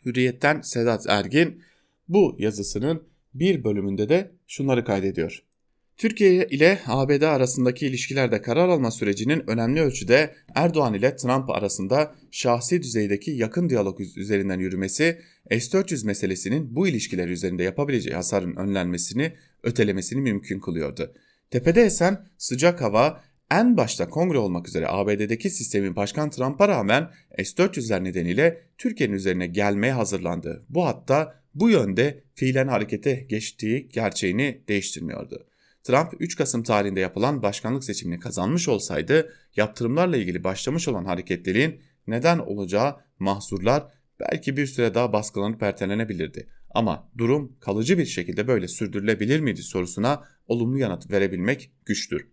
Hürriyet'ten 0.05 0.61
Sedat 0.61 1.05
Ergin 1.09 1.63
bu 2.07 2.35
yazısının 2.39 3.03
bir 3.33 3.63
bölümünde 3.63 4.09
de 4.09 4.31
şunları 4.47 4.85
kaydediyor. 4.85 5.43
Türkiye 5.97 6.47
ile 6.47 6.79
ABD 6.87 7.21
arasındaki 7.21 7.87
ilişkilerde 7.87 8.41
karar 8.41 8.69
alma 8.69 8.91
sürecinin 8.91 9.49
önemli 9.49 9.81
ölçüde 9.81 10.35
Erdoğan 10.55 10.93
ile 10.93 11.15
Trump 11.15 11.49
arasında 11.49 12.15
şahsi 12.31 12.83
düzeydeki 12.83 13.31
yakın 13.31 13.69
diyalog 13.69 13.99
üzerinden 13.99 14.59
yürümesi, 14.59 15.21
S-400 15.51 16.05
meselesinin 16.05 16.75
bu 16.75 16.87
ilişkiler 16.87 17.27
üzerinde 17.27 17.63
yapabileceği 17.63 18.15
hasarın 18.15 18.55
önlenmesini, 18.55 19.33
ötelemesini 19.63 20.21
mümkün 20.21 20.59
kılıyordu. 20.59 21.13
Tepede 21.51 21.81
esen 21.81 22.27
sıcak 22.37 22.81
hava 22.81 23.23
en 23.51 23.77
başta 23.77 24.09
kongre 24.09 24.37
olmak 24.37 24.67
üzere 24.67 24.87
ABD'deki 24.87 25.49
sistemin 25.49 25.95
Başkan 25.95 26.29
Trump'a 26.29 26.67
rağmen 26.67 27.09
S-400'ler 27.37 28.03
nedeniyle 28.03 28.61
Türkiye'nin 28.77 29.13
üzerine 29.13 29.47
gelmeye 29.47 29.93
hazırlandı. 29.93 30.65
Bu 30.69 30.85
hatta 30.85 31.41
bu 31.55 31.69
yönde 31.69 32.23
fiilen 32.35 32.67
harekete 32.67 33.13
geçtiği 33.13 33.89
gerçeğini 33.89 34.61
değiştirmiyordu. 34.67 35.47
Trump 35.83 36.13
3 36.19 36.35
Kasım 36.35 36.63
tarihinde 36.63 36.99
yapılan 36.99 37.41
başkanlık 37.41 37.83
seçimini 37.83 38.19
kazanmış 38.19 38.67
olsaydı 38.67 39.33
yaptırımlarla 39.55 40.17
ilgili 40.17 40.43
başlamış 40.43 40.87
olan 40.87 41.05
hareketlerin 41.05 41.81
neden 42.07 42.39
olacağı 42.39 42.95
mahsurlar 43.19 43.87
belki 44.19 44.57
bir 44.57 44.67
süre 44.67 44.93
daha 44.93 45.13
baskılanıp 45.13 45.63
ertelenebilirdi. 45.63 46.47
Ama 46.69 47.11
durum 47.17 47.57
kalıcı 47.59 47.97
bir 47.97 48.05
şekilde 48.05 48.47
böyle 48.47 48.67
sürdürülebilir 48.67 49.39
miydi 49.39 49.63
sorusuna 49.63 50.23
olumlu 50.47 50.77
yanıt 50.77 51.11
verebilmek 51.11 51.71
güçtür. 51.85 52.27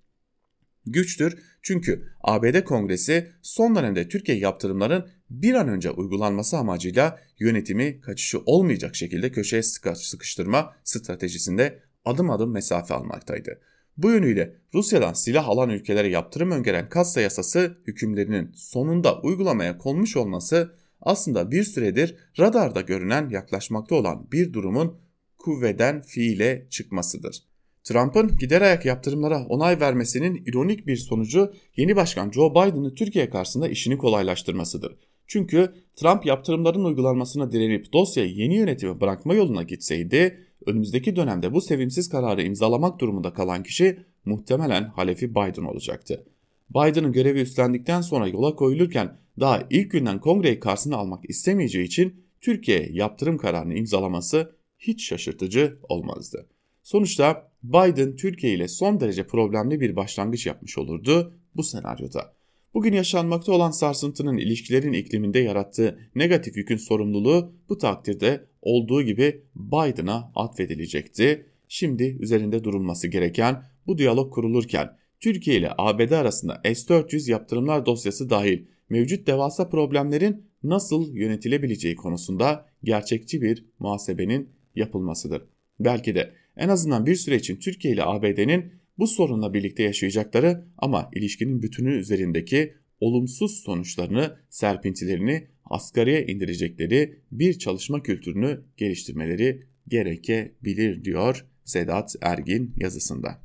Güçtür 0.86 1.42
çünkü 1.62 2.08
ABD 2.20 2.64
Kongresi 2.64 3.32
son 3.42 3.76
dönemde 3.76 4.08
Türkiye 4.08 4.38
yaptırımların 4.38 5.08
bir 5.30 5.54
an 5.54 5.68
önce 5.68 5.90
uygulanması 5.90 6.56
amacıyla 6.56 7.20
yönetimi 7.38 8.00
kaçışı 8.00 8.38
olmayacak 8.46 8.96
şekilde 8.96 9.32
köşeye 9.32 9.62
sıkıştırma 9.62 10.76
stratejisinde 10.84 11.82
adım 12.04 12.30
adım 12.30 12.50
mesafe 12.50 12.94
almaktaydı. 12.94 13.60
Bu 13.96 14.10
yönüyle 14.10 14.54
Rusya'dan 14.74 15.12
silah 15.12 15.48
alan 15.48 15.70
ülkelere 15.70 16.08
yaptırım 16.08 16.50
öngören 16.50 16.88
Kassa 16.88 17.20
yasası 17.20 17.78
hükümlerinin 17.86 18.52
sonunda 18.54 19.20
uygulamaya 19.20 19.78
konmuş 19.78 20.16
olması 20.16 20.74
aslında 21.00 21.50
bir 21.50 21.64
süredir 21.64 22.16
radarda 22.38 22.80
görünen 22.80 23.28
yaklaşmakta 23.28 23.94
olan 23.94 24.26
bir 24.32 24.52
durumun 24.52 24.98
kuvveden 25.38 26.02
fiile 26.02 26.66
çıkmasıdır. 26.70 27.42
Trump'ın 27.84 28.36
gider 28.38 28.62
ayak 28.62 28.84
yaptırımlara 28.84 29.46
onay 29.46 29.80
vermesinin 29.80 30.42
ironik 30.46 30.86
bir 30.86 30.96
sonucu 30.96 31.52
yeni 31.76 31.96
başkan 31.96 32.30
Joe 32.30 32.50
Biden'ın 32.50 32.94
Türkiye 32.94 33.30
karşısında 33.30 33.68
işini 33.68 33.98
kolaylaştırmasıdır. 33.98 34.96
Çünkü 35.26 35.74
Trump 35.96 36.26
yaptırımların 36.26 36.84
uygulanmasına 36.84 37.52
direnip 37.52 37.92
dosyayı 37.92 38.34
yeni 38.34 38.56
yönetime 38.56 39.00
bırakma 39.00 39.34
yoluna 39.34 39.62
gitseydi, 39.62 40.47
önümüzdeki 40.68 41.16
dönemde 41.16 41.52
bu 41.52 41.60
sevimsiz 41.60 42.08
kararı 42.08 42.42
imzalamak 42.42 43.00
durumunda 43.00 43.32
kalan 43.32 43.62
kişi 43.62 43.98
muhtemelen 44.24 44.84
halefi 44.84 45.30
Biden 45.30 45.64
olacaktı. 45.64 46.24
Biden'ın 46.70 47.12
görevi 47.12 47.40
üstlendikten 47.40 48.00
sonra 48.00 48.28
yola 48.28 48.54
koyulurken 48.54 49.16
daha 49.40 49.66
ilk 49.70 49.90
günden 49.90 50.20
kongreyi 50.20 50.60
karşısına 50.60 50.96
almak 50.96 51.30
istemeyeceği 51.30 51.86
için 51.86 52.24
Türkiye 52.40 52.88
yaptırım 52.92 53.38
kararını 53.38 53.74
imzalaması 53.74 54.52
hiç 54.78 55.08
şaşırtıcı 55.08 55.78
olmazdı. 55.88 56.46
Sonuçta 56.82 57.50
Biden 57.62 58.16
Türkiye 58.16 58.54
ile 58.54 58.68
son 58.68 59.00
derece 59.00 59.26
problemli 59.26 59.80
bir 59.80 59.96
başlangıç 59.96 60.46
yapmış 60.46 60.78
olurdu 60.78 61.34
bu 61.56 61.62
senaryoda. 61.62 62.32
Bugün 62.74 62.92
yaşanmakta 62.92 63.52
olan 63.52 63.70
sarsıntının 63.70 64.36
ilişkilerin 64.36 64.92
ikliminde 64.92 65.38
yarattığı 65.38 65.98
negatif 66.14 66.56
yükün 66.56 66.76
sorumluluğu 66.76 67.52
bu 67.68 67.78
takdirde 67.78 68.46
olduğu 68.68 69.02
gibi 69.02 69.42
Biden'a 69.56 70.32
atfedilecekti. 70.34 71.46
Şimdi 71.68 72.16
üzerinde 72.20 72.64
durulması 72.64 73.08
gereken 73.08 73.62
bu 73.86 73.98
diyalog 73.98 74.34
kurulurken 74.34 74.96
Türkiye 75.20 75.56
ile 75.56 75.70
ABD 75.78 76.10
arasında 76.10 76.60
S-400 76.64 77.30
yaptırımlar 77.30 77.86
dosyası 77.86 78.30
dahil 78.30 78.64
mevcut 78.88 79.26
devasa 79.26 79.68
problemlerin 79.68 80.44
nasıl 80.62 81.14
yönetilebileceği 81.14 81.96
konusunda 81.96 82.66
gerçekçi 82.84 83.42
bir 83.42 83.64
muhasebenin 83.78 84.50
yapılmasıdır. 84.74 85.42
Belki 85.80 86.14
de 86.14 86.32
en 86.56 86.68
azından 86.68 87.06
bir 87.06 87.14
süre 87.14 87.36
için 87.36 87.56
Türkiye 87.56 87.94
ile 87.94 88.04
ABD'nin 88.04 88.72
bu 88.98 89.06
sorunla 89.06 89.54
birlikte 89.54 89.82
yaşayacakları 89.82 90.64
ama 90.78 91.10
ilişkinin 91.14 91.62
bütünü 91.62 91.98
üzerindeki 91.98 92.74
olumsuz 93.00 93.62
sonuçlarını, 93.64 94.36
serpintilerini 94.50 95.48
asgariye 95.70 96.26
indirecekleri 96.26 97.20
bir 97.32 97.58
çalışma 97.58 98.02
kültürünü 98.02 98.60
geliştirmeleri 98.76 99.62
gerekebilir 99.88 101.04
diyor 101.04 101.44
Sedat 101.64 102.16
Ergin 102.20 102.74
yazısında. 102.76 103.38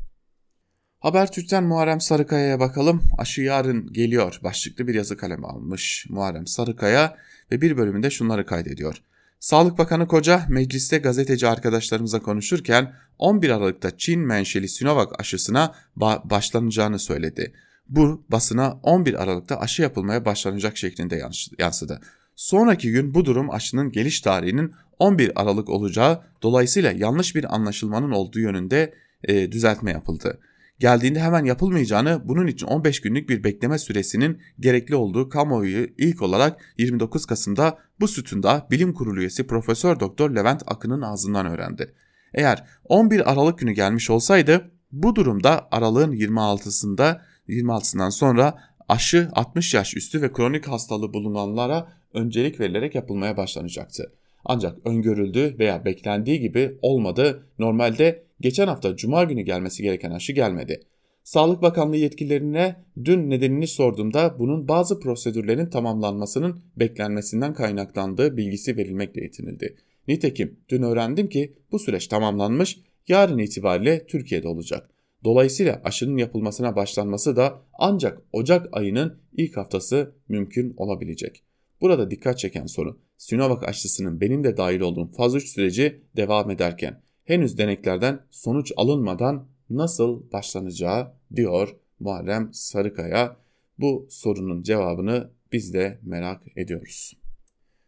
Habertürk'ten 0.99 1.63
Muharrem 1.63 2.01
Sarıkaya'ya 2.01 2.59
bakalım. 2.59 3.03
Aşı 3.17 3.41
yarın 3.41 3.93
geliyor 3.93 4.39
başlıklı 4.43 4.87
bir 4.87 4.93
yazı 4.93 5.17
kalemi 5.17 5.47
almış 5.47 6.05
Muharrem 6.09 6.47
Sarıkaya 6.47 7.17
ve 7.51 7.61
bir 7.61 7.77
bölümünde 7.77 8.09
şunları 8.09 8.45
kaydediyor. 8.45 9.01
Sağlık 9.39 9.77
Bakanı 9.77 10.07
Koca 10.07 10.45
mecliste 10.49 10.97
gazeteci 10.97 11.47
arkadaşlarımıza 11.47 12.19
konuşurken 12.19 12.93
11 13.19 13.49
Aralık'ta 13.49 13.97
Çin 13.97 14.19
menşeli 14.19 14.69
Sinovac 14.69 15.09
aşısına 15.19 15.75
ba 15.95 16.21
başlanacağını 16.25 16.99
söyledi. 16.99 17.53
Bu 17.87 18.25
basına 18.29 18.79
11 18.83 19.23
Aralık'ta 19.23 19.59
aşı 19.59 19.81
yapılmaya 19.81 20.25
başlanacak 20.25 20.77
şeklinde 20.77 21.21
yansıdı. 21.59 22.01
Sonraki 22.35 22.91
gün 22.91 23.13
bu 23.13 23.25
durum 23.25 23.51
aşının 23.51 23.91
geliş 23.91 24.21
tarihinin 24.21 24.73
11 24.99 25.41
Aralık 25.41 25.69
olacağı 25.69 26.21
dolayısıyla 26.41 26.91
yanlış 26.91 27.35
bir 27.35 27.55
anlaşılmanın 27.55 28.11
olduğu 28.11 28.39
yönünde 28.39 28.93
e, 29.23 29.51
düzeltme 29.51 29.91
yapıldı 29.91 30.39
geldiğinde 30.83 31.19
hemen 31.19 31.45
yapılmayacağını, 31.45 32.21
bunun 32.25 32.47
için 32.47 32.67
15 32.67 33.01
günlük 33.01 33.29
bir 33.29 33.43
bekleme 33.43 33.77
süresinin 33.77 34.41
gerekli 34.59 34.95
olduğu 34.95 35.29
kamuoyu 35.29 35.87
ilk 35.97 36.21
olarak 36.21 36.61
29 36.77 37.25
Kasım'da 37.25 37.77
bu 37.99 38.07
sütunda 38.07 38.67
Bilim 38.71 38.93
Kurulu 38.93 39.19
üyesi 39.19 39.47
Profesör 39.47 39.99
Doktor 39.99 40.35
Levent 40.35 40.63
Akın'ın 40.67 41.01
ağzından 41.01 41.45
öğrendi. 41.45 41.93
Eğer 42.33 42.63
11 42.83 43.31
Aralık 43.31 43.59
günü 43.59 43.71
gelmiş 43.71 44.09
olsaydı 44.09 44.71
bu 44.91 45.15
durumda 45.15 45.67
aralığın 45.71 46.11
26'sında 46.11 47.21
26'sından 47.49 48.11
sonra 48.11 48.55
aşı 48.89 49.29
60 49.33 49.73
yaş 49.73 49.95
üstü 49.97 50.21
ve 50.21 50.33
kronik 50.33 50.67
hastalığı 50.67 51.13
bulunanlara 51.13 51.87
öncelik 52.13 52.59
verilerek 52.59 52.95
yapılmaya 52.95 53.37
başlanacaktı. 53.37 54.13
Ancak 54.45 54.87
öngörüldüğü 54.87 55.59
veya 55.59 55.85
beklendiği 55.85 56.39
gibi 56.39 56.77
olmadı. 56.81 57.47
Normalde 57.59 58.23
geçen 58.41 58.67
hafta 58.67 58.95
cuma 58.95 59.23
günü 59.23 59.41
gelmesi 59.41 59.83
gereken 59.83 60.11
aşı 60.11 60.33
gelmedi. 60.33 60.83
Sağlık 61.23 61.61
Bakanlığı 61.61 61.97
yetkililerine 61.97 62.75
dün 63.05 63.29
nedenini 63.29 63.67
sorduğumda 63.67 64.39
bunun 64.39 64.67
bazı 64.67 64.99
prosedürlerin 64.99 65.69
tamamlanmasının 65.69 66.59
beklenmesinden 66.75 67.53
kaynaklandığı 67.53 68.37
bilgisi 68.37 68.77
verilmekle 68.77 69.21
yetinildi. 69.21 69.75
Nitekim 70.07 70.59
dün 70.69 70.83
öğrendim 70.83 71.29
ki 71.29 71.53
bu 71.71 71.79
süreç 71.79 72.07
tamamlanmış, 72.07 72.79
yarın 73.07 73.37
itibariyle 73.37 74.05
Türkiye'de 74.05 74.47
olacak. 74.47 74.89
Dolayısıyla 75.23 75.81
aşının 75.83 76.17
yapılmasına 76.17 76.75
başlanması 76.75 77.35
da 77.35 77.61
ancak 77.73 78.21
Ocak 78.33 78.67
ayının 78.71 79.19
ilk 79.33 79.57
haftası 79.57 80.15
mümkün 80.29 80.73
olabilecek. 80.77 81.43
Burada 81.81 82.11
dikkat 82.11 82.39
çeken 82.39 82.65
soru 82.65 82.99
Sinovac 83.17 83.63
aşısının 83.63 84.21
benim 84.21 84.43
de 84.43 84.57
dahil 84.57 84.79
olduğum 84.79 85.11
faz 85.11 85.35
3 85.35 85.49
süreci 85.49 86.01
devam 86.15 86.51
ederken 86.51 87.01
henüz 87.23 87.57
deneklerden 87.57 88.19
sonuç 88.31 88.71
alınmadan 88.77 89.47
nasıl 89.69 90.31
başlanacağı 90.31 91.13
diyor 91.35 91.75
Muharrem 91.99 92.49
Sarıkaya. 92.53 93.37
Bu 93.79 94.07
sorunun 94.09 94.63
cevabını 94.63 95.31
biz 95.51 95.73
de 95.73 95.99
merak 96.03 96.41
ediyoruz. 96.57 97.13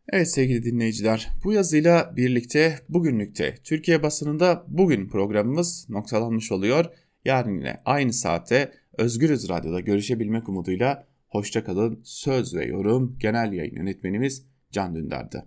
Evet 0.09 0.31
sevgili 0.31 0.63
dinleyiciler 0.63 1.29
bu 1.43 1.53
yazıyla 1.53 2.13
birlikte 2.15 2.79
bugünlükte 2.89 3.55
Türkiye 3.63 4.03
basınında 4.03 4.65
bugün 4.67 5.07
programımız 5.07 5.89
noktalanmış 5.89 6.51
oluyor. 6.51 6.85
Yarın 7.25 7.57
yine 7.57 7.81
aynı 7.85 8.13
saatte 8.13 8.71
Özgürüz 8.97 9.49
Radyo'da 9.49 9.79
görüşebilmek 9.79 10.49
umuduyla 10.49 11.07
hoşçakalın. 11.29 12.01
Söz 12.03 12.55
ve 12.55 12.65
yorum 12.65 13.17
genel 13.19 13.53
yayın 13.53 13.75
yönetmenimiz 13.75 14.45
Can 14.71 14.95
Dündar'dı. 14.95 15.45